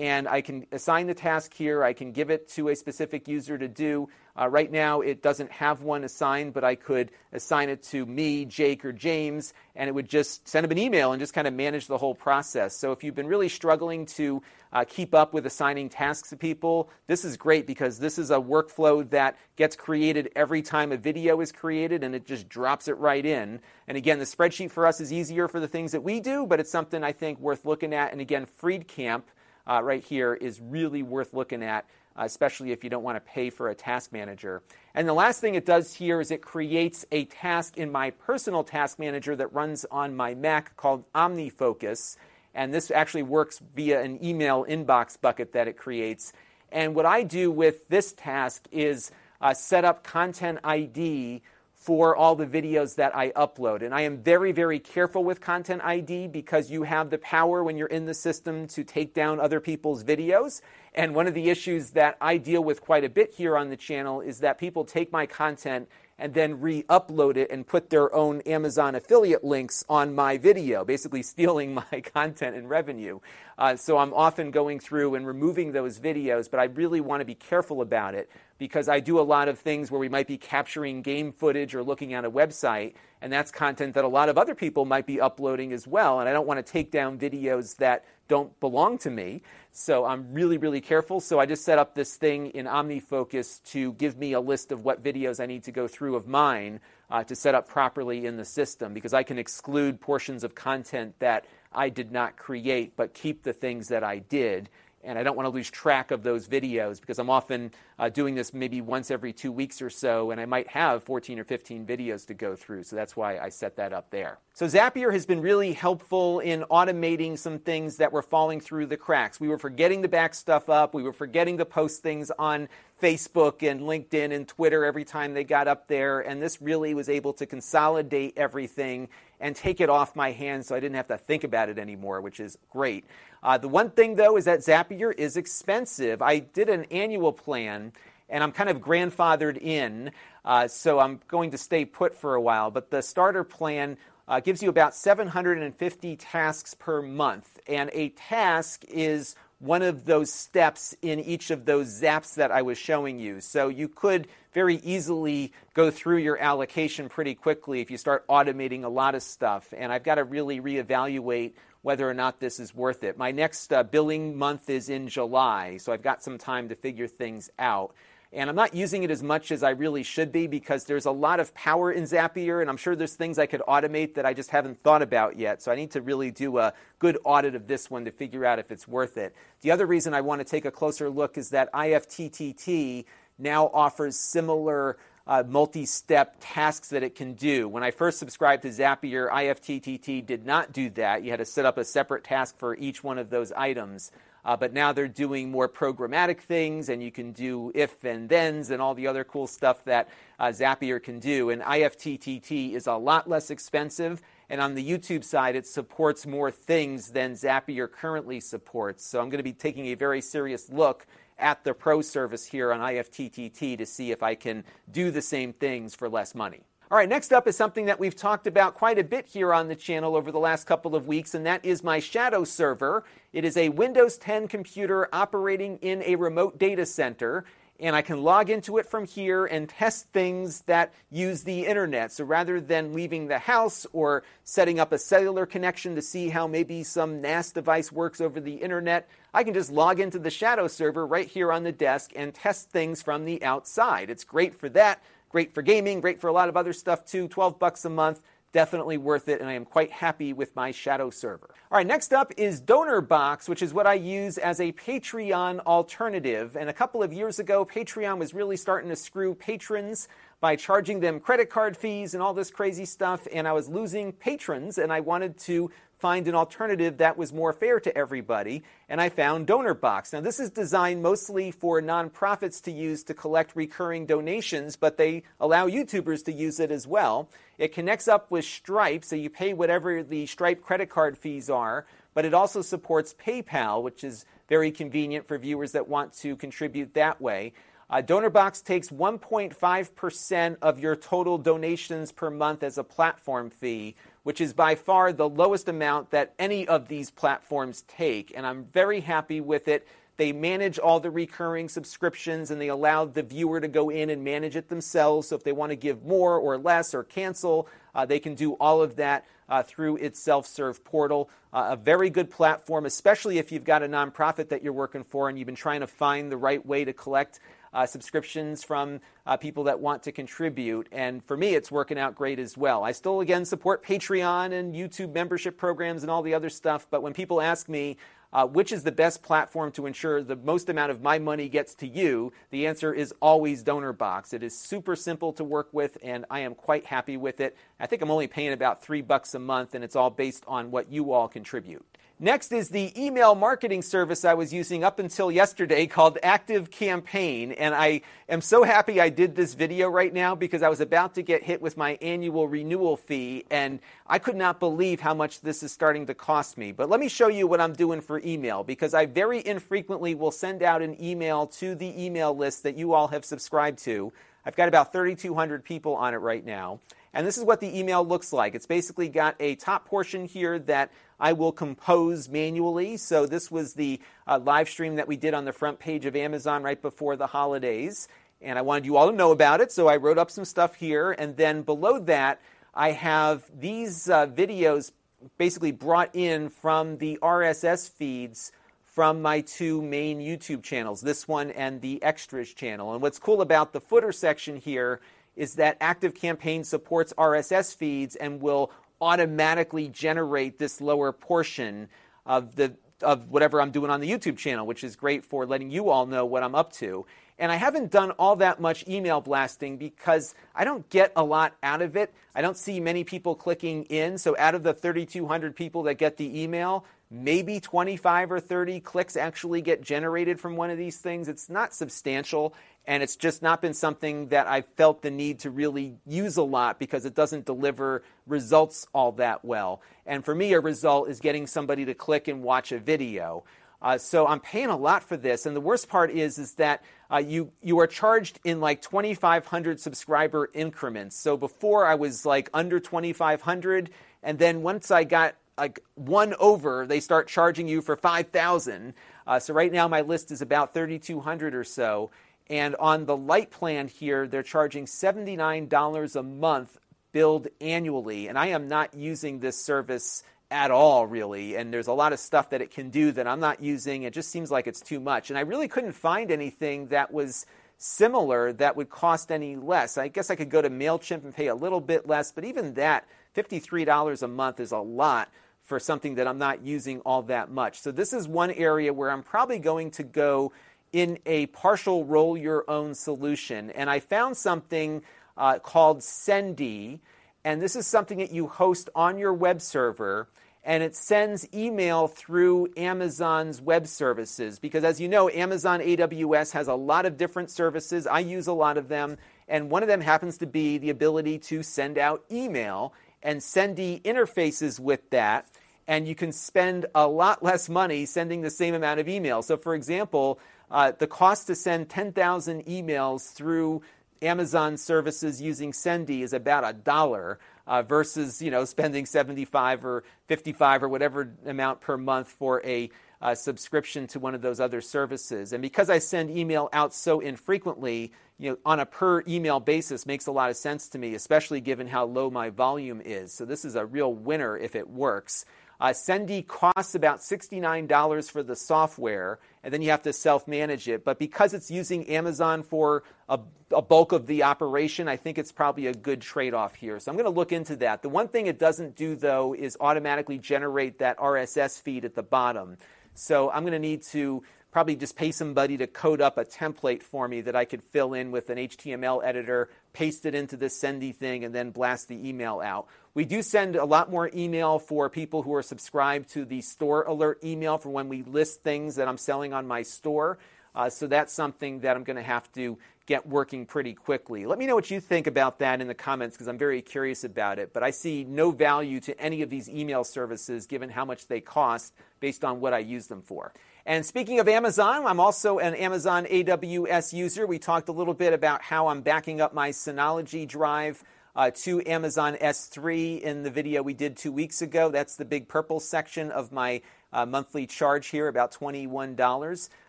and 0.00 0.26
I 0.26 0.40
can 0.40 0.66
assign 0.72 1.08
the 1.08 1.14
task 1.14 1.52
here. 1.52 1.84
I 1.84 1.92
can 1.92 2.12
give 2.12 2.30
it 2.30 2.48
to 2.52 2.70
a 2.70 2.74
specific 2.74 3.28
user 3.28 3.58
to 3.58 3.68
do. 3.68 4.08
Uh, 4.34 4.48
right 4.48 4.72
now, 4.72 5.02
it 5.02 5.20
doesn't 5.20 5.52
have 5.52 5.82
one 5.82 6.04
assigned, 6.04 6.54
but 6.54 6.64
I 6.64 6.74
could 6.74 7.10
assign 7.34 7.68
it 7.68 7.82
to 7.84 8.06
me, 8.06 8.46
Jake, 8.46 8.82
or 8.82 8.92
James, 8.92 9.52
and 9.76 9.88
it 9.88 9.92
would 9.92 10.08
just 10.08 10.48
send 10.48 10.64
them 10.64 10.70
an 10.70 10.78
email 10.78 11.12
and 11.12 11.20
just 11.20 11.34
kind 11.34 11.46
of 11.46 11.52
manage 11.52 11.86
the 11.86 11.98
whole 11.98 12.14
process. 12.14 12.74
So 12.74 12.92
if 12.92 13.04
you've 13.04 13.14
been 13.14 13.26
really 13.26 13.50
struggling 13.50 14.06
to 14.06 14.42
uh, 14.72 14.86
keep 14.88 15.14
up 15.14 15.34
with 15.34 15.44
assigning 15.44 15.90
tasks 15.90 16.30
to 16.30 16.36
people, 16.38 16.88
this 17.06 17.22
is 17.22 17.36
great 17.36 17.66
because 17.66 17.98
this 17.98 18.18
is 18.18 18.30
a 18.30 18.36
workflow 18.36 19.06
that 19.10 19.36
gets 19.56 19.76
created 19.76 20.30
every 20.34 20.62
time 20.62 20.92
a 20.92 20.96
video 20.96 21.42
is 21.42 21.52
created 21.52 22.02
and 22.04 22.14
it 22.14 22.24
just 22.24 22.48
drops 22.48 22.88
it 22.88 22.96
right 22.96 23.26
in. 23.26 23.60
And 23.86 23.98
again, 23.98 24.18
the 24.18 24.24
spreadsheet 24.24 24.70
for 24.70 24.86
us 24.86 24.98
is 24.98 25.12
easier 25.12 25.46
for 25.46 25.60
the 25.60 25.68
things 25.68 25.92
that 25.92 26.02
we 26.02 26.20
do, 26.20 26.46
but 26.46 26.58
it's 26.58 26.72
something 26.72 27.04
I 27.04 27.12
think 27.12 27.38
worth 27.38 27.66
looking 27.66 27.92
at. 27.92 28.12
And 28.12 28.22
again, 28.22 28.46
FreedCamp 28.62 29.24
uh, 29.70 29.82
right 29.82 30.02
here 30.02 30.34
is 30.34 30.60
really 30.60 31.02
worth 31.02 31.32
looking 31.32 31.62
at 31.62 31.86
uh, 32.16 32.24
especially 32.24 32.72
if 32.72 32.82
you 32.82 32.90
don't 32.90 33.02
want 33.02 33.16
to 33.16 33.20
pay 33.20 33.50
for 33.50 33.68
a 33.68 33.74
task 33.74 34.12
manager. 34.12 34.62
And 34.94 35.08
the 35.08 35.14
last 35.14 35.40
thing 35.40 35.54
it 35.54 35.64
does 35.64 35.94
here 35.94 36.20
is 36.20 36.30
it 36.30 36.42
creates 36.42 37.06
a 37.12 37.24
task 37.26 37.78
in 37.78 37.90
my 37.90 38.10
personal 38.10 38.64
task 38.64 38.98
manager 38.98 39.36
that 39.36 39.52
runs 39.52 39.86
on 39.90 40.16
my 40.16 40.34
Mac 40.34 40.76
called 40.76 41.04
OmniFocus. 41.14 42.16
And 42.54 42.74
this 42.74 42.90
actually 42.90 43.22
works 43.22 43.62
via 43.74 44.02
an 44.02 44.22
email 44.24 44.66
inbox 44.68 45.20
bucket 45.20 45.52
that 45.52 45.68
it 45.68 45.76
creates. 45.76 46.32
And 46.72 46.94
what 46.94 47.06
I 47.06 47.22
do 47.22 47.50
with 47.50 47.88
this 47.88 48.12
task 48.12 48.66
is 48.72 49.12
uh, 49.40 49.54
set 49.54 49.84
up 49.84 50.02
Content 50.02 50.58
ID 50.64 51.42
for 51.80 52.14
all 52.14 52.36
the 52.36 52.46
videos 52.46 52.96
that 52.96 53.16
I 53.16 53.30
upload. 53.30 53.80
And 53.80 53.94
I 53.94 54.02
am 54.02 54.18
very, 54.18 54.52
very 54.52 54.78
careful 54.78 55.24
with 55.24 55.40
Content 55.40 55.80
ID 55.82 56.28
because 56.28 56.70
you 56.70 56.82
have 56.82 57.08
the 57.08 57.16
power 57.16 57.64
when 57.64 57.78
you're 57.78 57.86
in 57.86 58.04
the 58.04 58.12
system 58.12 58.68
to 58.68 58.84
take 58.84 59.14
down 59.14 59.40
other 59.40 59.60
people's 59.60 60.04
videos. 60.04 60.60
And 60.94 61.14
one 61.14 61.26
of 61.26 61.32
the 61.32 61.48
issues 61.48 61.92
that 61.92 62.18
I 62.20 62.36
deal 62.36 62.62
with 62.62 62.82
quite 62.82 63.02
a 63.02 63.08
bit 63.08 63.32
here 63.32 63.56
on 63.56 63.70
the 63.70 63.78
channel 63.78 64.20
is 64.20 64.40
that 64.40 64.58
people 64.58 64.84
take 64.84 65.10
my 65.10 65.24
content 65.24 65.88
and 66.18 66.34
then 66.34 66.60
re 66.60 66.82
upload 66.82 67.38
it 67.38 67.50
and 67.50 67.66
put 67.66 67.88
their 67.88 68.14
own 68.14 68.42
Amazon 68.42 68.94
affiliate 68.94 69.42
links 69.42 69.82
on 69.88 70.14
my 70.14 70.36
video, 70.36 70.84
basically 70.84 71.22
stealing 71.22 71.72
my 71.92 72.02
content 72.02 72.56
and 72.56 72.68
revenue. 72.68 73.20
Uh, 73.56 73.74
so 73.74 73.96
I'm 73.96 74.12
often 74.12 74.50
going 74.50 74.80
through 74.80 75.14
and 75.14 75.26
removing 75.26 75.72
those 75.72 75.98
videos, 75.98 76.50
but 76.50 76.60
I 76.60 76.64
really 76.64 77.00
want 77.00 77.22
to 77.22 77.24
be 77.24 77.34
careful 77.34 77.80
about 77.80 78.14
it 78.14 78.28
because 78.60 78.90
I 78.90 79.00
do 79.00 79.18
a 79.18 79.22
lot 79.22 79.48
of 79.48 79.58
things 79.58 79.90
where 79.90 79.98
we 79.98 80.10
might 80.10 80.26
be 80.26 80.36
capturing 80.36 81.00
game 81.00 81.32
footage 81.32 81.74
or 81.74 81.82
looking 81.82 82.12
at 82.12 82.26
a 82.26 82.30
website, 82.30 82.92
and 83.22 83.32
that's 83.32 83.50
content 83.50 83.94
that 83.94 84.04
a 84.04 84.08
lot 84.08 84.28
of 84.28 84.36
other 84.36 84.54
people 84.54 84.84
might 84.84 85.06
be 85.06 85.18
uploading 85.18 85.72
as 85.72 85.88
well. 85.88 86.20
And 86.20 86.28
I 86.28 86.32
don't 86.34 86.46
want 86.46 86.64
to 86.64 86.72
take 86.72 86.90
down 86.90 87.18
videos 87.18 87.76
that 87.76 88.04
don't 88.28 88.60
belong 88.60 88.98
to 88.98 89.10
me. 89.10 89.40
So 89.72 90.04
I'm 90.04 90.34
really, 90.34 90.58
really 90.58 90.82
careful. 90.82 91.20
So 91.20 91.40
I 91.40 91.46
just 91.46 91.64
set 91.64 91.78
up 91.78 91.94
this 91.94 92.16
thing 92.16 92.48
in 92.48 92.66
OmniFocus 92.66 93.64
to 93.70 93.94
give 93.94 94.18
me 94.18 94.34
a 94.34 94.40
list 94.40 94.72
of 94.72 94.84
what 94.84 95.02
videos 95.02 95.40
I 95.40 95.46
need 95.46 95.64
to 95.64 95.72
go 95.72 95.88
through 95.88 96.14
of 96.14 96.28
mine 96.28 96.80
uh, 97.10 97.24
to 97.24 97.34
set 97.34 97.54
up 97.54 97.66
properly 97.66 98.26
in 98.26 98.36
the 98.36 98.44
system 98.44 98.92
because 98.92 99.14
I 99.14 99.22
can 99.22 99.38
exclude 99.38 100.02
portions 100.02 100.44
of 100.44 100.54
content 100.54 101.14
that 101.20 101.46
I 101.72 101.88
did 101.88 102.12
not 102.12 102.36
create 102.36 102.92
but 102.94 103.14
keep 103.14 103.42
the 103.42 103.52
things 103.52 103.88
that 103.88 104.04
I 104.04 104.18
did 104.18 104.68
and 105.02 105.18
I 105.18 105.22
don't 105.22 105.36
want 105.36 105.46
to 105.46 105.50
lose 105.50 105.70
track 105.70 106.10
of 106.10 106.22
those 106.22 106.46
videos 106.46 107.00
because 107.00 107.18
I'm 107.18 107.30
often 107.30 107.72
uh, 107.98 108.08
doing 108.08 108.34
this 108.34 108.52
maybe 108.52 108.80
once 108.80 109.10
every 109.10 109.32
two 109.32 109.52
weeks 109.52 109.80
or 109.80 109.90
so, 109.90 110.30
and 110.30 110.40
I 110.40 110.46
might 110.46 110.68
have 110.68 111.02
14 111.04 111.38
or 111.38 111.44
15 111.44 111.86
videos 111.86 112.26
to 112.26 112.34
go 112.34 112.54
through. 112.54 112.82
So 112.84 112.96
that's 112.96 113.16
why 113.16 113.38
I 113.38 113.48
set 113.48 113.76
that 113.76 113.92
up 113.92 114.10
there. 114.10 114.38
So 114.60 114.66
Zapier 114.66 115.10
has 115.10 115.24
been 115.24 115.40
really 115.40 115.72
helpful 115.72 116.40
in 116.40 116.64
automating 116.70 117.38
some 117.38 117.58
things 117.58 117.96
that 117.96 118.12
were 118.12 118.20
falling 118.20 118.60
through 118.60 118.88
the 118.88 118.96
cracks. 118.98 119.40
We 119.40 119.48
were 119.48 119.56
forgetting 119.56 120.02
to 120.02 120.08
back 120.08 120.34
stuff 120.34 120.68
up, 120.68 120.92
we 120.92 121.02
were 121.02 121.14
forgetting 121.14 121.56
to 121.56 121.64
post 121.64 122.02
things 122.02 122.30
on 122.38 122.68
Facebook 123.00 123.66
and 123.66 123.80
LinkedIn 123.80 124.36
and 124.36 124.46
Twitter 124.46 124.84
every 124.84 125.06
time 125.06 125.32
they 125.32 125.44
got 125.44 125.66
up 125.66 125.88
there, 125.88 126.20
and 126.20 126.42
this 126.42 126.60
really 126.60 126.92
was 126.92 127.08
able 127.08 127.32
to 127.32 127.46
consolidate 127.46 128.36
everything 128.36 129.08
and 129.40 129.56
take 129.56 129.80
it 129.80 129.88
off 129.88 130.14
my 130.14 130.30
hands 130.30 130.66
so 130.66 130.76
I 130.76 130.80
didn't 130.80 130.96
have 130.96 131.08
to 131.08 131.16
think 131.16 131.42
about 131.42 131.70
it 131.70 131.78
anymore, 131.78 132.20
which 132.20 132.38
is 132.38 132.58
great. 132.68 133.06
Uh, 133.42 133.56
the 133.56 133.66
one 133.66 133.88
thing, 133.88 134.16
though, 134.16 134.36
is 134.36 134.44
that 134.44 134.58
Zapier 134.58 135.14
is 135.16 135.38
expensive. 135.38 136.20
I 136.20 136.40
did 136.40 136.68
an 136.68 136.84
annual 136.90 137.32
plan, 137.32 137.94
and 138.28 138.44
I'm 138.44 138.52
kind 138.52 138.68
of 138.68 138.80
grandfathered 138.80 139.56
in, 139.56 140.10
uh, 140.44 140.68
so 140.68 140.98
I'm 140.98 141.18
going 141.28 141.52
to 141.52 141.58
stay 141.58 141.86
put 141.86 142.14
for 142.14 142.34
a 142.34 142.40
while. 142.42 142.70
But 142.70 142.90
the 142.90 143.00
starter 143.00 143.42
plan 143.42 143.96
uh, 144.30 144.38
gives 144.38 144.62
you 144.62 144.68
about 144.68 144.94
750 144.94 146.16
tasks 146.16 146.72
per 146.72 147.02
month, 147.02 147.58
and 147.66 147.90
a 147.92 148.10
task 148.10 148.84
is 148.88 149.34
one 149.58 149.82
of 149.82 150.04
those 150.04 150.32
steps 150.32 150.96
in 151.02 151.18
each 151.18 151.50
of 151.50 151.66
those 151.66 152.00
zaps 152.00 152.36
that 152.36 152.52
I 152.52 152.62
was 152.62 152.78
showing 152.78 153.18
you. 153.18 153.40
So 153.40 153.66
you 153.66 153.88
could 153.88 154.28
very 154.54 154.76
easily 154.76 155.52
go 155.74 155.90
through 155.90 156.18
your 156.18 156.38
allocation 156.38 157.08
pretty 157.08 157.34
quickly 157.34 157.80
if 157.80 157.90
you 157.90 157.98
start 157.98 158.26
automating 158.28 158.84
a 158.84 158.88
lot 158.88 159.16
of 159.16 159.22
stuff. 159.22 159.74
And 159.76 159.92
I've 159.92 160.04
got 160.04 160.14
to 160.14 160.24
really 160.24 160.60
reevaluate 160.60 161.52
whether 161.82 162.08
or 162.08 162.14
not 162.14 162.40
this 162.40 162.60
is 162.60 162.74
worth 162.74 163.02
it. 163.02 163.18
My 163.18 163.32
next 163.32 163.72
uh, 163.72 163.82
billing 163.82 164.38
month 164.38 164.70
is 164.70 164.88
in 164.88 165.08
July, 165.08 165.76
so 165.78 165.92
I've 165.92 166.02
got 166.02 166.22
some 166.22 166.38
time 166.38 166.68
to 166.68 166.74
figure 166.74 167.08
things 167.08 167.50
out. 167.58 167.94
And 168.32 168.48
I'm 168.48 168.54
not 168.54 168.74
using 168.74 169.02
it 169.02 169.10
as 169.10 169.24
much 169.24 169.50
as 169.50 169.64
I 169.64 169.70
really 169.70 170.04
should 170.04 170.30
be 170.30 170.46
because 170.46 170.84
there's 170.84 171.06
a 171.06 171.10
lot 171.10 171.40
of 171.40 171.52
power 171.52 171.90
in 171.90 172.04
Zapier, 172.04 172.60
and 172.60 172.70
I'm 172.70 172.76
sure 172.76 172.94
there's 172.94 173.14
things 173.14 173.40
I 173.40 173.46
could 173.46 173.62
automate 173.66 174.14
that 174.14 174.24
I 174.24 174.34
just 174.34 174.50
haven't 174.50 174.80
thought 174.82 175.02
about 175.02 175.36
yet. 175.36 175.62
So 175.62 175.72
I 175.72 175.74
need 175.74 175.90
to 175.92 176.00
really 176.00 176.30
do 176.30 176.58
a 176.58 176.72
good 177.00 177.18
audit 177.24 177.56
of 177.56 177.66
this 177.66 177.90
one 177.90 178.04
to 178.04 178.12
figure 178.12 178.44
out 178.44 178.60
if 178.60 178.70
it's 178.70 178.86
worth 178.86 179.16
it. 179.16 179.34
The 179.62 179.72
other 179.72 179.84
reason 179.84 180.14
I 180.14 180.20
want 180.20 180.40
to 180.40 180.44
take 180.44 180.64
a 180.64 180.70
closer 180.70 181.10
look 181.10 181.36
is 181.36 181.50
that 181.50 181.72
IFTTT 181.72 183.04
now 183.36 183.68
offers 183.74 184.16
similar 184.16 184.96
uh, 185.26 185.42
multi 185.46 185.84
step 185.84 186.36
tasks 186.38 186.88
that 186.88 187.02
it 187.02 187.16
can 187.16 187.34
do. 187.34 187.68
When 187.68 187.82
I 187.82 187.90
first 187.90 188.20
subscribed 188.20 188.62
to 188.62 188.68
Zapier, 188.68 189.28
IFTTT 189.28 190.24
did 190.24 190.46
not 190.46 190.72
do 190.72 190.88
that. 190.90 191.24
You 191.24 191.30
had 191.30 191.38
to 191.38 191.44
set 191.44 191.66
up 191.66 191.78
a 191.78 191.84
separate 191.84 192.22
task 192.22 192.58
for 192.58 192.76
each 192.76 193.02
one 193.02 193.18
of 193.18 193.30
those 193.30 193.50
items. 193.52 194.12
Uh, 194.44 194.56
but 194.56 194.72
now 194.72 194.92
they're 194.92 195.08
doing 195.08 195.50
more 195.50 195.68
programmatic 195.68 196.40
things, 196.40 196.88
and 196.88 197.02
you 197.02 197.10
can 197.10 197.32
do 197.32 197.70
if 197.74 198.02
and 198.04 198.28
thens 198.28 198.70
and 198.70 198.80
all 198.80 198.94
the 198.94 199.06
other 199.06 199.24
cool 199.24 199.46
stuff 199.46 199.84
that 199.84 200.08
uh, 200.38 200.46
Zapier 200.46 201.02
can 201.02 201.18
do. 201.18 201.50
And 201.50 201.62
IFTTT 201.62 202.74
is 202.74 202.86
a 202.86 202.94
lot 202.94 203.28
less 203.28 203.50
expensive. 203.50 204.22
And 204.48 204.60
on 204.60 204.74
the 204.74 204.88
YouTube 204.88 205.22
side, 205.22 205.54
it 205.54 205.66
supports 205.66 206.26
more 206.26 206.50
things 206.50 207.10
than 207.10 207.32
Zapier 207.34 207.90
currently 207.90 208.40
supports. 208.40 209.04
So 209.04 209.20
I'm 209.20 209.30
going 209.30 209.38
to 209.38 209.44
be 209.44 209.52
taking 209.52 209.86
a 209.86 209.94
very 209.94 210.20
serious 210.20 210.68
look 210.70 211.06
at 211.38 211.64
the 211.64 211.72
pro 211.72 212.02
service 212.02 212.46
here 212.46 212.72
on 212.72 212.80
IFTTT 212.80 213.78
to 213.78 213.86
see 213.86 214.10
if 214.10 214.22
I 214.22 214.34
can 214.34 214.64
do 214.90 215.10
the 215.10 215.22
same 215.22 215.52
things 215.52 215.94
for 215.94 216.08
less 216.08 216.34
money. 216.34 216.60
All 216.92 216.98
right, 216.98 217.08
next 217.08 217.32
up 217.32 217.46
is 217.46 217.56
something 217.56 217.86
that 217.86 218.00
we've 218.00 218.16
talked 218.16 218.48
about 218.48 218.74
quite 218.74 218.98
a 218.98 219.04
bit 219.04 219.28
here 219.28 219.54
on 219.54 219.68
the 219.68 219.76
channel 219.76 220.16
over 220.16 220.32
the 220.32 220.40
last 220.40 220.64
couple 220.64 220.96
of 220.96 221.06
weeks, 221.06 221.36
and 221.36 221.46
that 221.46 221.64
is 221.64 221.84
my 221.84 222.00
Shadow 222.00 222.42
server. 222.42 223.04
It 223.32 223.44
is 223.44 223.56
a 223.56 223.68
Windows 223.68 224.18
10 224.18 224.48
computer 224.48 225.08
operating 225.12 225.78
in 225.82 226.02
a 226.02 226.16
remote 226.16 226.58
data 226.58 226.84
center 226.84 227.44
and 227.80 227.96
I 227.96 228.02
can 228.02 228.22
log 228.22 228.50
into 228.50 228.76
it 228.76 228.86
from 228.86 229.06
here 229.06 229.46
and 229.46 229.68
test 229.68 230.08
things 230.12 230.60
that 230.62 230.92
use 231.10 231.42
the 231.42 231.66
internet. 231.66 232.12
So 232.12 232.24
rather 232.24 232.60
than 232.60 232.92
leaving 232.92 233.26
the 233.26 233.38
house 233.38 233.86
or 233.92 234.22
setting 234.44 234.78
up 234.78 234.92
a 234.92 234.98
cellular 234.98 235.46
connection 235.46 235.94
to 235.94 236.02
see 236.02 236.28
how 236.28 236.46
maybe 236.46 236.82
some 236.82 237.22
NAS 237.22 237.52
device 237.52 237.90
works 237.90 238.20
over 238.20 238.38
the 238.38 238.54
internet, 238.54 239.08
I 239.32 239.44
can 239.44 239.54
just 239.54 239.72
log 239.72 239.98
into 239.98 240.18
the 240.18 240.30
Shadow 240.30 240.68
server 240.68 241.06
right 241.06 241.26
here 241.26 241.52
on 241.52 241.64
the 241.64 241.72
desk 241.72 242.12
and 242.14 242.34
test 242.34 242.70
things 242.70 243.00
from 243.00 243.24
the 243.24 243.42
outside. 243.42 244.10
It's 244.10 244.24
great 244.24 244.54
for 244.54 244.68
that, 244.70 245.02
great 245.30 245.54
for 245.54 245.62
gaming, 245.62 246.00
great 246.00 246.20
for 246.20 246.28
a 246.28 246.32
lot 246.32 246.50
of 246.50 246.56
other 246.56 246.74
stuff 246.74 247.06
too. 247.06 247.26
12 247.28 247.58
bucks 247.58 247.84
a 247.86 247.90
month 247.90 248.20
definitely 248.52 248.98
worth 248.98 249.28
it, 249.28 249.40
and 249.40 249.48
I 249.48 249.52
am 249.52 249.64
quite 249.64 249.90
happy 249.90 250.32
with 250.32 250.54
my 250.56 250.70
Shadow 250.70 251.10
server. 251.10 251.50
All 251.70 251.76
right, 251.76 251.86
next 251.86 252.12
up 252.12 252.32
is 252.36 252.60
DonorBox, 252.60 253.48
which 253.48 253.62
is 253.62 253.72
what 253.72 253.86
I 253.86 253.94
use 253.94 254.38
as 254.38 254.60
a 254.60 254.72
Patreon 254.72 255.60
alternative. 255.60 256.56
And 256.56 256.68
a 256.68 256.72
couple 256.72 257.02
of 257.02 257.12
years 257.12 257.38
ago, 257.38 257.64
Patreon 257.64 258.18
was 258.18 258.34
really 258.34 258.56
starting 258.56 258.90
to 258.90 258.96
screw 258.96 259.34
patrons 259.34 260.08
by 260.40 260.56
charging 260.56 261.00
them 261.00 261.20
credit 261.20 261.50
card 261.50 261.76
fees 261.76 262.14
and 262.14 262.22
all 262.22 262.32
this 262.34 262.50
crazy 262.50 262.86
stuff, 262.86 263.28
and 263.32 263.46
I 263.46 263.52
was 263.52 263.68
losing 263.68 264.12
patrons, 264.12 264.78
and 264.78 264.92
I 264.92 265.00
wanted 265.00 265.38
to 265.40 265.70
find 265.98 266.26
an 266.26 266.34
alternative 266.34 266.96
that 266.96 267.18
was 267.18 267.30
more 267.30 267.52
fair 267.52 267.78
to 267.78 267.94
everybody, 267.94 268.62
and 268.88 269.02
I 269.02 269.10
found 269.10 269.46
DonorBox. 269.46 270.14
Now, 270.14 270.22
this 270.22 270.40
is 270.40 270.48
designed 270.48 271.02
mostly 271.02 271.50
for 271.50 271.82
nonprofits 271.82 272.62
to 272.62 272.72
use 272.72 273.04
to 273.04 273.14
collect 273.14 273.54
recurring 273.54 274.06
donations, 274.06 274.76
but 274.76 274.96
they 274.96 275.24
allow 275.38 275.68
YouTubers 275.68 276.24
to 276.24 276.32
use 276.32 276.58
it 276.58 276.70
as 276.70 276.86
well. 276.86 277.28
It 277.58 277.74
connects 277.74 278.08
up 278.08 278.30
with 278.30 278.46
Stripe, 278.46 279.04
so 279.04 279.14
you 279.14 279.28
pay 279.28 279.52
whatever 279.52 280.02
the 280.02 280.24
Stripe 280.24 280.62
credit 280.62 280.88
card 280.88 281.18
fees 281.18 281.50
are, 281.50 281.84
but 282.14 282.24
it 282.24 282.32
also 282.32 282.62
supports 282.62 283.14
PayPal, 283.14 283.82
which 283.82 284.02
is 284.02 284.24
very 284.48 284.70
convenient 284.70 285.28
for 285.28 285.36
viewers 285.36 285.72
that 285.72 285.86
want 285.86 286.14
to 286.14 286.34
contribute 286.36 286.94
that 286.94 287.20
way. 287.20 287.52
Uh, 287.90 288.00
DonorBox 288.00 288.62
takes 288.62 288.90
1.5% 288.90 290.56
of 290.62 290.78
your 290.78 290.94
total 290.94 291.38
donations 291.38 292.12
per 292.12 292.30
month 292.30 292.62
as 292.62 292.78
a 292.78 292.84
platform 292.84 293.50
fee, 293.50 293.96
which 294.22 294.40
is 294.40 294.52
by 294.52 294.76
far 294.76 295.12
the 295.12 295.28
lowest 295.28 295.68
amount 295.68 296.10
that 296.10 296.32
any 296.38 296.68
of 296.68 296.86
these 296.86 297.10
platforms 297.10 297.82
take. 297.88 298.32
And 298.36 298.46
I'm 298.46 298.66
very 298.66 299.00
happy 299.00 299.40
with 299.40 299.66
it. 299.66 299.88
They 300.18 300.30
manage 300.30 300.78
all 300.78 301.00
the 301.00 301.10
recurring 301.10 301.68
subscriptions 301.68 302.52
and 302.52 302.60
they 302.60 302.68
allow 302.68 303.06
the 303.06 303.24
viewer 303.24 303.60
to 303.60 303.66
go 303.66 303.90
in 303.90 304.08
and 304.08 304.22
manage 304.22 304.54
it 304.54 304.68
themselves. 304.68 305.28
So 305.28 305.34
if 305.34 305.42
they 305.42 305.50
want 305.50 305.70
to 305.70 305.76
give 305.76 306.04
more 306.04 306.38
or 306.38 306.58
less 306.58 306.94
or 306.94 307.02
cancel, 307.02 307.66
uh, 307.92 308.06
they 308.06 308.20
can 308.20 308.36
do 308.36 308.52
all 308.54 308.82
of 308.82 308.96
that 308.96 309.24
uh, 309.48 309.64
through 309.64 309.96
its 309.96 310.20
self 310.20 310.46
serve 310.46 310.84
portal. 310.84 311.28
Uh, 311.52 311.70
a 311.70 311.76
very 311.76 312.10
good 312.10 312.30
platform, 312.30 312.86
especially 312.86 313.38
if 313.38 313.50
you've 313.50 313.64
got 313.64 313.82
a 313.82 313.88
nonprofit 313.88 314.50
that 314.50 314.62
you're 314.62 314.72
working 314.72 315.02
for 315.02 315.28
and 315.28 315.38
you've 315.38 315.46
been 315.46 315.56
trying 315.56 315.80
to 315.80 315.88
find 315.88 316.30
the 316.30 316.36
right 316.36 316.64
way 316.64 316.84
to 316.84 316.92
collect 316.92 317.40
uh, 317.72 317.86
subscriptions 317.86 318.64
from 318.64 319.00
uh, 319.26 319.36
people 319.36 319.64
that 319.64 319.80
want 319.80 320.02
to 320.04 320.12
contribute. 320.12 320.88
And 320.92 321.24
for 321.24 321.36
me, 321.36 321.54
it's 321.54 321.70
working 321.70 321.98
out 321.98 322.14
great 322.14 322.38
as 322.38 322.56
well. 322.56 322.84
I 322.84 322.92
still, 322.92 323.20
again, 323.20 323.44
support 323.44 323.84
Patreon 323.84 324.52
and 324.52 324.74
YouTube 324.74 325.14
membership 325.14 325.56
programs 325.56 326.02
and 326.02 326.10
all 326.10 326.22
the 326.22 326.34
other 326.34 326.50
stuff. 326.50 326.86
But 326.90 327.02
when 327.02 327.12
people 327.12 327.40
ask 327.40 327.68
me, 327.68 327.96
uh, 328.32 328.46
which 328.46 328.72
is 328.72 328.82
the 328.84 328.92
best 328.92 329.22
platform 329.22 329.72
to 329.72 329.86
ensure 329.86 330.22
the 330.22 330.36
most 330.36 330.68
amount 330.68 330.90
of 330.90 331.02
my 331.02 331.18
money 331.18 331.48
gets 331.48 331.74
to 331.74 331.86
you? 331.86 332.32
The 332.50 332.66
answer 332.66 332.92
is 332.92 333.12
always 333.20 333.64
DonorBox. 333.64 334.32
It 334.32 334.42
is 334.42 334.56
super 334.56 334.94
simple 334.94 335.32
to 335.34 335.44
work 335.44 335.68
with, 335.72 335.98
and 336.02 336.24
I 336.30 336.40
am 336.40 336.54
quite 336.54 336.86
happy 336.86 337.16
with 337.16 337.40
it. 337.40 337.56
I 337.78 337.86
think 337.86 338.02
I'm 338.02 338.10
only 338.10 338.28
paying 338.28 338.52
about 338.52 338.82
three 338.82 339.02
bucks 339.02 339.34
a 339.34 339.38
month, 339.40 339.74
and 339.74 339.82
it's 339.82 339.96
all 339.96 340.10
based 340.10 340.44
on 340.46 340.70
what 340.70 340.92
you 340.92 341.12
all 341.12 341.28
contribute. 341.28 341.89
Next 342.22 342.52
is 342.52 342.68
the 342.68 342.92
email 343.02 343.34
marketing 343.34 343.80
service 343.80 344.26
I 344.26 344.34
was 344.34 344.52
using 344.52 344.84
up 344.84 344.98
until 344.98 345.32
yesterday 345.32 345.86
called 345.86 346.18
Active 346.22 346.70
Campaign. 346.70 347.52
And 347.52 347.74
I 347.74 348.02
am 348.28 348.42
so 348.42 348.62
happy 348.62 349.00
I 349.00 349.08
did 349.08 349.34
this 349.34 349.54
video 349.54 349.88
right 349.88 350.12
now 350.12 350.34
because 350.34 350.62
I 350.62 350.68
was 350.68 350.80
about 350.80 351.14
to 351.14 351.22
get 351.22 351.42
hit 351.42 351.62
with 351.62 351.78
my 351.78 351.96
annual 352.02 352.46
renewal 352.46 352.98
fee 352.98 353.46
and 353.50 353.80
I 354.06 354.18
could 354.18 354.36
not 354.36 354.60
believe 354.60 355.00
how 355.00 355.14
much 355.14 355.40
this 355.40 355.62
is 355.62 355.72
starting 355.72 356.04
to 356.08 356.14
cost 356.14 356.58
me. 356.58 356.72
But 356.72 356.90
let 356.90 357.00
me 357.00 357.08
show 357.08 357.28
you 357.28 357.46
what 357.46 357.58
I'm 357.58 357.72
doing 357.72 358.02
for 358.02 358.20
email 358.22 358.64
because 358.64 358.92
I 358.92 359.06
very 359.06 359.42
infrequently 359.46 360.14
will 360.14 360.30
send 360.30 360.62
out 360.62 360.82
an 360.82 361.02
email 361.02 361.46
to 361.46 361.74
the 361.74 362.04
email 362.04 362.36
list 362.36 362.64
that 362.64 362.76
you 362.76 362.92
all 362.92 363.08
have 363.08 363.24
subscribed 363.24 363.78
to. 363.84 364.12
I've 364.44 364.56
got 364.56 364.68
about 364.68 364.92
3,200 364.92 365.64
people 365.64 365.94
on 365.94 366.12
it 366.12 366.18
right 366.18 366.44
now. 366.44 366.80
And 367.12 367.26
this 367.26 367.36
is 367.36 367.44
what 367.44 367.60
the 367.60 367.78
email 367.78 368.06
looks 368.06 368.32
like. 368.32 368.54
It's 368.54 368.66
basically 368.66 369.08
got 369.08 369.34
a 369.40 369.56
top 369.56 369.86
portion 369.86 370.26
here 370.26 370.58
that 370.60 370.92
I 371.18 371.32
will 371.32 371.52
compose 371.52 372.28
manually. 372.28 372.96
So 372.96 373.26
this 373.26 373.50
was 373.50 373.74
the 373.74 374.00
uh, 374.26 374.38
live 374.38 374.68
stream 374.68 374.96
that 374.96 375.08
we 375.08 375.16
did 375.16 375.34
on 375.34 375.44
the 375.44 375.52
front 375.52 375.78
page 375.78 376.06
of 376.06 376.14
Amazon 376.14 376.62
right 376.62 376.80
before 376.80 377.16
the 377.16 377.26
holidays. 377.26 378.08
And 378.40 378.58
I 378.58 378.62
wanted 378.62 378.86
you 378.86 378.96
all 378.96 379.10
to 379.10 379.16
know 379.16 379.32
about 379.32 379.60
it. 379.60 379.72
So 379.72 379.88
I 379.88 379.96
wrote 379.96 380.18
up 380.18 380.30
some 380.30 380.44
stuff 380.44 380.76
here. 380.76 381.12
And 381.12 381.36
then 381.36 381.62
below 381.62 381.98
that, 382.00 382.40
I 382.74 382.92
have 382.92 383.44
these 383.58 384.08
uh, 384.08 384.28
videos 384.28 384.92
basically 385.36 385.72
brought 385.72 386.14
in 386.14 386.48
from 386.48 386.98
the 386.98 387.18
RSS 387.20 387.90
feeds 387.90 388.52
from 388.84 389.22
my 389.22 389.40
two 389.40 389.80
main 389.82 390.18
YouTube 390.18 390.62
channels, 390.62 391.00
this 391.00 391.28
one 391.28 391.50
and 391.52 391.80
the 391.80 392.02
Extras 392.02 392.52
channel. 392.52 392.92
And 392.92 393.00
what's 393.02 393.18
cool 393.18 393.40
about 393.40 393.72
the 393.72 393.80
footer 393.80 394.12
section 394.12 394.56
here 394.56 395.00
is 395.40 395.54
that 395.54 395.78
Active 395.80 396.14
Campaign 396.14 396.64
supports 396.64 397.14
RSS 397.16 397.74
feeds 397.74 398.14
and 398.14 398.42
will 398.42 398.70
automatically 399.00 399.88
generate 399.88 400.58
this 400.58 400.82
lower 400.82 401.12
portion 401.12 401.88
of 402.26 402.56
the 402.56 402.76
of 403.00 403.30
whatever 403.30 403.62
I'm 403.62 403.70
doing 403.70 403.90
on 403.90 404.00
the 404.00 404.10
YouTube 404.10 404.36
channel, 404.36 404.66
which 404.66 404.84
is 404.84 404.94
great 404.94 405.24
for 405.24 405.46
letting 405.46 405.70
you 405.70 405.88
all 405.88 406.04
know 406.04 406.26
what 406.26 406.42
I'm 406.42 406.54
up 406.54 406.74
to. 406.74 407.06
And 407.38 407.50
I 407.50 407.56
haven't 407.56 407.90
done 407.90 408.10
all 408.10 408.36
that 408.36 408.60
much 408.60 408.86
email 408.86 409.22
blasting 409.22 409.78
because 409.78 410.34
I 410.54 410.64
don't 410.64 410.86
get 410.90 411.10
a 411.16 411.24
lot 411.24 411.54
out 411.62 411.80
of 411.80 411.96
it. 411.96 412.12
I 412.34 412.42
don't 412.42 412.58
see 412.58 412.78
many 412.78 413.02
people 413.02 413.34
clicking 413.34 413.84
in. 413.84 414.18
So 414.18 414.36
out 414.38 414.54
of 414.54 414.62
the 414.62 414.74
3,200 414.74 415.56
people 415.56 415.84
that 415.84 415.94
get 415.94 416.18
the 416.18 416.42
email, 416.42 416.84
maybe 417.10 417.58
25 417.58 418.30
or 418.30 418.40
30 418.40 418.80
clicks 418.80 419.16
actually 419.16 419.60
get 419.60 419.82
generated 419.82 420.38
from 420.38 420.56
one 420.56 420.70
of 420.70 420.78
these 420.78 420.98
things. 420.98 421.28
It's 421.28 421.50
not 421.50 421.74
substantial, 421.74 422.54
and 422.86 423.02
it's 423.02 423.16
just 423.16 423.42
not 423.42 423.60
been 423.60 423.74
something 423.74 424.28
that 424.28 424.46
I've 424.46 424.66
felt 424.76 425.02
the 425.02 425.10
need 425.10 425.40
to 425.40 425.50
really 425.50 425.96
use 426.06 426.36
a 426.36 426.42
lot 426.42 426.78
because 426.78 427.04
it 427.04 427.14
doesn't 427.14 427.46
deliver 427.46 428.04
results 428.26 428.86
all 428.94 429.12
that 429.12 429.44
well. 429.44 429.82
And 430.06 430.24
for 430.24 430.34
me, 430.34 430.52
a 430.52 430.60
result 430.60 431.08
is 431.08 431.18
getting 431.18 431.46
somebody 431.46 431.84
to 431.84 431.94
click 431.94 432.28
and 432.28 432.42
watch 432.42 432.70
a 432.70 432.78
video. 432.78 433.44
Uh, 433.82 433.98
so 433.98 434.26
I'm 434.26 434.40
paying 434.40 434.68
a 434.68 434.76
lot 434.76 435.02
for 435.02 435.16
this, 435.16 435.46
and 435.46 435.56
the 435.56 435.60
worst 435.60 435.88
part 435.88 436.10
is 436.10 436.38
is 436.38 436.54
that 436.54 436.82
uh, 437.10 437.16
you 437.16 437.50
you 437.62 437.80
are 437.80 437.86
charged 437.86 438.38
in 438.44 438.60
like 438.60 438.82
2,500 438.82 439.80
subscriber 439.80 440.50
increments. 440.52 441.16
So 441.16 441.36
before 441.36 441.86
I 441.86 441.94
was 441.94 442.26
like 442.26 442.50
under 442.52 442.78
2,500, 442.78 443.90
and 444.22 444.38
then 444.38 444.62
once 444.62 444.90
I 444.90 445.04
got 445.04 445.34
like 445.60 445.80
one 445.94 446.34
over, 446.40 446.86
they 446.86 447.00
start 447.00 447.28
charging 447.28 447.68
you 447.68 447.82
for 447.82 447.94
5,000. 447.94 448.94
Uh, 449.26 449.38
so 449.38 449.52
right 449.52 449.70
now 449.70 449.86
my 449.86 450.00
list 450.00 450.30
is 450.30 450.40
about 450.40 450.72
3,200 450.72 451.54
or 451.54 451.64
so. 451.64 452.10
And 452.48 452.74
on 452.76 453.04
the 453.04 453.16
light 453.16 453.50
plan 453.50 453.86
here, 453.86 454.26
they're 454.26 454.42
charging 454.42 454.86
$79 454.86 456.16
a 456.16 456.22
month 456.22 456.78
billed 457.12 457.48
annually. 457.60 458.28
And 458.28 458.38
I 458.38 458.46
am 458.46 458.68
not 458.68 458.94
using 458.94 459.40
this 459.40 459.62
service 459.62 460.22
at 460.50 460.70
all, 460.70 461.06
really. 461.06 461.56
And 461.56 461.72
there's 461.72 461.86
a 461.88 461.92
lot 461.92 462.14
of 462.14 462.18
stuff 462.18 462.50
that 462.50 462.62
it 462.62 462.70
can 462.70 462.88
do 462.88 463.12
that 463.12 463.28
I'm 463.28 463.38
not 463.38 463.62
using. 463.62 464.04
It 464.04 464.14
just 464.14 464.30
seems 464.30 464.50
like 464.50 464.66
it's 464.66 464.80
too 464.80 464.98
much. 464.98 465.28
And 465.28 465.38
I 465.38 465.42
really 465.42 465.68
couldn't 465.68 465.92
find 465.92 466.30
anything 466.30 466.88
that 466.88 467.12
was 467.12 467.44
similar 467.76 468.52
that 468.54 468.76
would 468.76 468.88
cost 468.88 469.30
any 469.30 469.56
less. 469.56 469.98
I 469.98 470.08
guess 470.08 470.30
I 470.30 470.36
could 470.36 470.50
go 470.50 470.62
to 470.62 470.70
MailChimp 470.70 471.22
and 471.22 471.34
pay 471.34 471.48
a 471.48 471.54
little 471.54 471.80
bit 471.80 472.08
less, 472.08 472.32
but 472.32 472.44
even 472.44 472.74
that, 472.74 473.06
$53 473.34 474.22
a 474.22 474.28
month 474.28 474.60
is 474.60 474.72
a 474.72 474.78
lot 474.78 475.28
for 475.70 475.78
something 475.78 476.16
that 476.16 476.26
I'm 476.26 476.38
not 476.38 476.64
using 476.64 476.98
all 477.02 477.22
that 477.22 477.48
much. 477.48 477.80
So 477.80 477.92
this 477.92 478.12
is 478.12 478.26
one 478.26 478.50
area 478.50 478.92
where 478.92 479.08
I'm 479.08 479.22
probably 479.22 479.60
going 479.60 479.92
to 479.92 480.02
go 480.02 480.52
in 480.92 481.20
a 481.26 481.46
partial 481.46 482.04
roll 482.04 482.36
your 482.36 482.68
own 482.68 482.92
solution. 482.92 483.70
And 483.70 483.88
I 483.88 484.00
found 484.00 484.36
something 484.36 485.02
uh, 485.36 485.60
called 485.60 486.00
Sendy, 486.00 486.98
and 487.44 487.62
this 487.62 487.76
is 487.76 487.86
something 487.86 488.18
that 488.18 488.32
you 488.32 488.48
host 488.48 488.90
on 488.96 489.16
your 489.16 489.32
web 489.32 489.62
server. 489.62 490.28
And 490.64 490.82
it 490.82 490.96
sends 490.96 491.46
email 491.54 492.08
through 492.08 492.72
Amazon's 492.76 493.62
web 493.62 493.86
services 493.86 494.58
because, 494.58 494.82
as 494.82 495.00
you 495.00 495.08
know, 495.08 495.30
Amazon 495.30 495.78
AWS 495.78 496.50
has 496.50 496.66
a 496.66 496.74
lot 496.74 497.06
of 497.06 497.16
different 497.16 497.48
services. 497.48 498.08
I 498.08 498.18
use 498.18 498.48
a 498.48 498.52
lot 498.52 498.76
of 498.76 498.88
them, 498.88 499.18
and 499.46 499.70
one 499.70 499.84
of 499.84 499.88
them 499.88 500.00
happens 500.00 500.36
to 500.38 500.46
be 500.46 500.78
the 500.78 500.90
ability 500.90 501.38
to 501.38 501.62
send 501.62 501.96
out 501.96 502.24
email. 502.28 502.92
And 503.22 503.40
Sendy 503.40 504.02
interfaces 504.02 504.80
with 504.80 505.08
that 505.10 505.46
and 505.90 506.06
you 506.06 506.14
can 506.14 506.30
spend 506.30 506.86
a 506.94 507.08
lot 507.08 507.42
less 507.42 507.68
money 507.68 508.06
sending 508.06 508.42
the 508.42 508.50
same 508.50 508.74
amount 508.74 509.00
of 509.00 509.08
emails. 509.08 509.44
So, 509.44 509.56
for 509.56 509.74
example, 509.74 510.38
uh, 510.70 510.92
the 510.96 511.08
cost 511.08 511.48
to 511.48 511.56
send 511.56 511.88
10,000 511.90 512.64
emails 512.66 513.32
through 513.32 513.82
Amazon 514.22 514.76
services 514.76 515.42
using 515.42 515.72
Sendy 515.72 516.20
is 516.20 516.32
about 516.32 516.62
a 516.62 516.72
dollar 516.72 517.40
uh, 517.66 517.82
versus 517.82 518.40
you 518.40 518.52
know 518.52 518.64
spending 518.64 519.04
75 519.04 519.84
or 519.84 520.04
55 520.28 520.84
or 520.84 520.88
whatever 520.88 521.34
amount 521.44 521.80
per 521.80 521.96
month 521.96 522.28
for 522.28 522.64
a 522.64 522.88
uh, 523.20 523.34
subscription 523.34 524.06
to 524.08 524.20
one 524.20 524.36
of 524.36 524.42
those 524.42 524.60
other 524.60 524.80
services. 524.80 525.52
And 525.52 525.60
because 525.60 525.90
I 525.90 525.98
send 525.98 526.30
email 526.30 526.68
out 526.72 526.94
so 526.94 527.18
infrequently, 527.18 528.12
you 528.38 528.50
know, 528.50 528.58
on 528.64 528.78
a 528.78 528.86
per 528.86 529.24
email 529.26 529.58
basis 529.58 530.06
makes 530.06 530.26
a 530.26 530.32
lot 530.32 530.50
of 530.50 530.56
sense 530.56 530.88
to 530.90 530.98
me, 530.98 531.14
especially 531.14 531.60
given 531.60 531.88
how 531.88 532.04
low 532.04 532.30
my 532.30 532.48
volume 532.48 533.02
is. 533.04 533.32
So 533.32 533.44
this 533.44 533.64
is 533.64 533.74
a 533.74 533.84
real 533.84 534.14
winner 534.14 534.56
if 534.56 534.76
it 534.76 534.88
works. 534.88 535.44
Uh, 535.80 535.88
Sendy 535.88 536.46
costs 536.46 536.94
about 536.94 537.20
$69 537.20 538.30
for 538.30 538.42
the 538.42 538.54
software, 538.54 539.38
and 539.64 539.72
then 539.72 539.80
you 539.80 539.90
have 539.90 540.02
to 540.02 540.12
self 540.12 540.46
manage 540.46 540.88
it. 540.88 541.04
But 541.04 541.18
because 541.18 541.54
it's 541.54 541.70
using 541.70 542.06
Amazon 542.08 542.62
for 542.62 543.02
a, 543.28 543.40
a 543.70 543.80
bulk 543.80 544.12
of 544.12 544.26
the 544.26 544.42
operation, 544.42 545.08
I 545.08 545.16
think 545.16 545.38
it's 545.38 545.52
probably 545.52 545.86
a 545.86 545.94
good 545.94 546.20
trade 546.20 546.52
off 546.52 546.74
here. 546.74 547.00
So 547.00 547.10
I'm 547.10 547.16
going 547.16 547.24
to 547.32 547.36
look 547.36 547.52
into 547.52 547.76
that. 547.76 548.02
The 548.02 548.10
one 548.10 548.28
thing 548.28 548.46
it 548.46 548.58
doesn't 548.58 548.94
do, 548.94 549.16
though, 549.16 549.54
is 549.54 549.78
automatically 549.80 550.38
generate 550.38 550.98
that 550.98 551.16
RSS 551.16 551.80
feed 551.80 552.04
at 552.04 552.14
the 552.14 552.22
bottom. 552.22 552.76
So 553.14 553.50
I'm 553.50 553.62
going 553.62 553.72
to 553.72 553.78
need 553.78 554.02
to 554.02 554.42
probably 554.70 554.96
just 554.96 555.16
pay 555.16 555.32
somebody 555.32 555.76
to 555.76 555.86
code 555.86 556.20
up 556.20 556.38
a 556.38 556.44
template 556.44 557.02
for 557.02 557.26
me 557.26 557.40
that 557.40 557.56
I 557.56 557.64
could 557.64 557.82
fill 557.82 558.14
in 558.14 558.30
with 558.30 558.50
an 558.50 558.58
HTML 558.58 559.24
editor, 559.24 559.68
paste 559.92 560.26
it 560.26 560.34
into 560.34 560.56
this 560.56 560.80
Sendy 560.80 561.14
thing, 561.14 561.44
and 561.44 561.54
then 561.54 561.70
blast 561.70 562.08
the 562.08 562.28
email 562.28 562.60
out. 562.60 562.86
We 563.12 563.24
do 563.24 563.42
send 563.42 563.74
a 563.74 563.84
lot 563.84 564.08
more 564.10 564.30
email 564.34 564.78
for 564.78 565.10
people 565.10 565.42
who 565.42 565.52
are 565.54 565.62
subscribed 565.62 566.28
to 566.30 566.44
the 566.44 566.60
store 566.60 567.02
alert 567.02 567.42
email 567.42 567.76
for 567.76 567.88
when 567.88 568.08
we 568.08 568.22
list 568.22 568.62
things 568.62 568.94
that 568.96 569.08
I'm 569.08 569.18
selling 569.18 569.52
on 569.52 569.66
my 569.66 569.82
store. 569.82 570.38
Uh, 570.76 570.88
so 570.88 571.08
that's 571.08 571.32
something 571.32 571.80
that 571.80 571.96
I'm 571.96 572.04
going 572.04 572.16
to 572.16 572.22
have 572.22 572.50
to 572.52 572.78
get 573.06 573.26
working 573.26 573.66
pretty 573.66 573.94
quickly. 573.94 574.46
Let 574.46 574.60
me 574.60 574.66
know 574.66 574.76
what 574.76 574.92
you 574.92 575.00
think 575.00 575.26
about 575.26 575.58
that 575.58 575.80
in 575.80 575.88
the 575.88 575.94
comments 575.94 576.36
because 576.36 576.46
I'm 576.46 576.58
very 576.58 576.80
curious 576.80 577.24
about 577.24 577.58
it. 577.58 577.72
But 577.72 577.82
I 577.82 577.90
see 577.90 578.22
no 578.22 578.52
value 578.52 579.00
to 579.00 579.20
any 579.20 579.42
of 579.42 579.50
these 579.50 579.68
email 579.68 580.04
services 580.04 580.68
given 580.68 580.88
how 580.88 581.04
much 581.04 581.26
they 581.26 581.40
cost 581.40 581.92
based 582.20 582.44
on 582.44 582.60
what 582.60 582.72
I 582.72 582.78
use 582.78 583.08
them 583.08 583.22
for. 583.22 583.52
And 583.84 584.06
speaking 584.06 584.38
of 584.38 584.46
Amazon, 584.46 585.04
I'm 585.04 585.18
also 585.18 585.58
an 585.58 585.74
Amazon 585.74 586.26
AWS 586.26 587.12
user. 587.12 587.48
We 587.48 587.58
talked 587.58 587.88
a 587.88 587.92
little 587.92 588.14
bit 588.14 588.32
about 588.32 588.62
how 588.62 588.86
I'm 588.86 589.00
backing 589.00 589.40
up 589.40 589.52
my 589.52 589.70
Synology 589.70 590.46
drive 590.46 591.02
uh, 591.36 591.50
to 591.50 591.82
Amazon 591.86 592.36
S3 592.40 593.20
in 593.20 593.42
the 593.42 593.50
video 593.50 593.82
we 593.82 593.94
did 593.94 594.16
two 594.16 594.32
weeks 594.32 594.62
ago. 594.62 594.90
That's 594.90 595.16
the 595.16 595.24
big 595.24 595.48
purple 595.48 595.80
section 595.80 596.30
of 596.30 596.52
my 596.52 596.82
uh, 597.12 597.26
monthly 597.26 597.66
charge 597.66 598.08
here, 598.08 598.28
about 598.28 598.52
$21. 598.52 599.68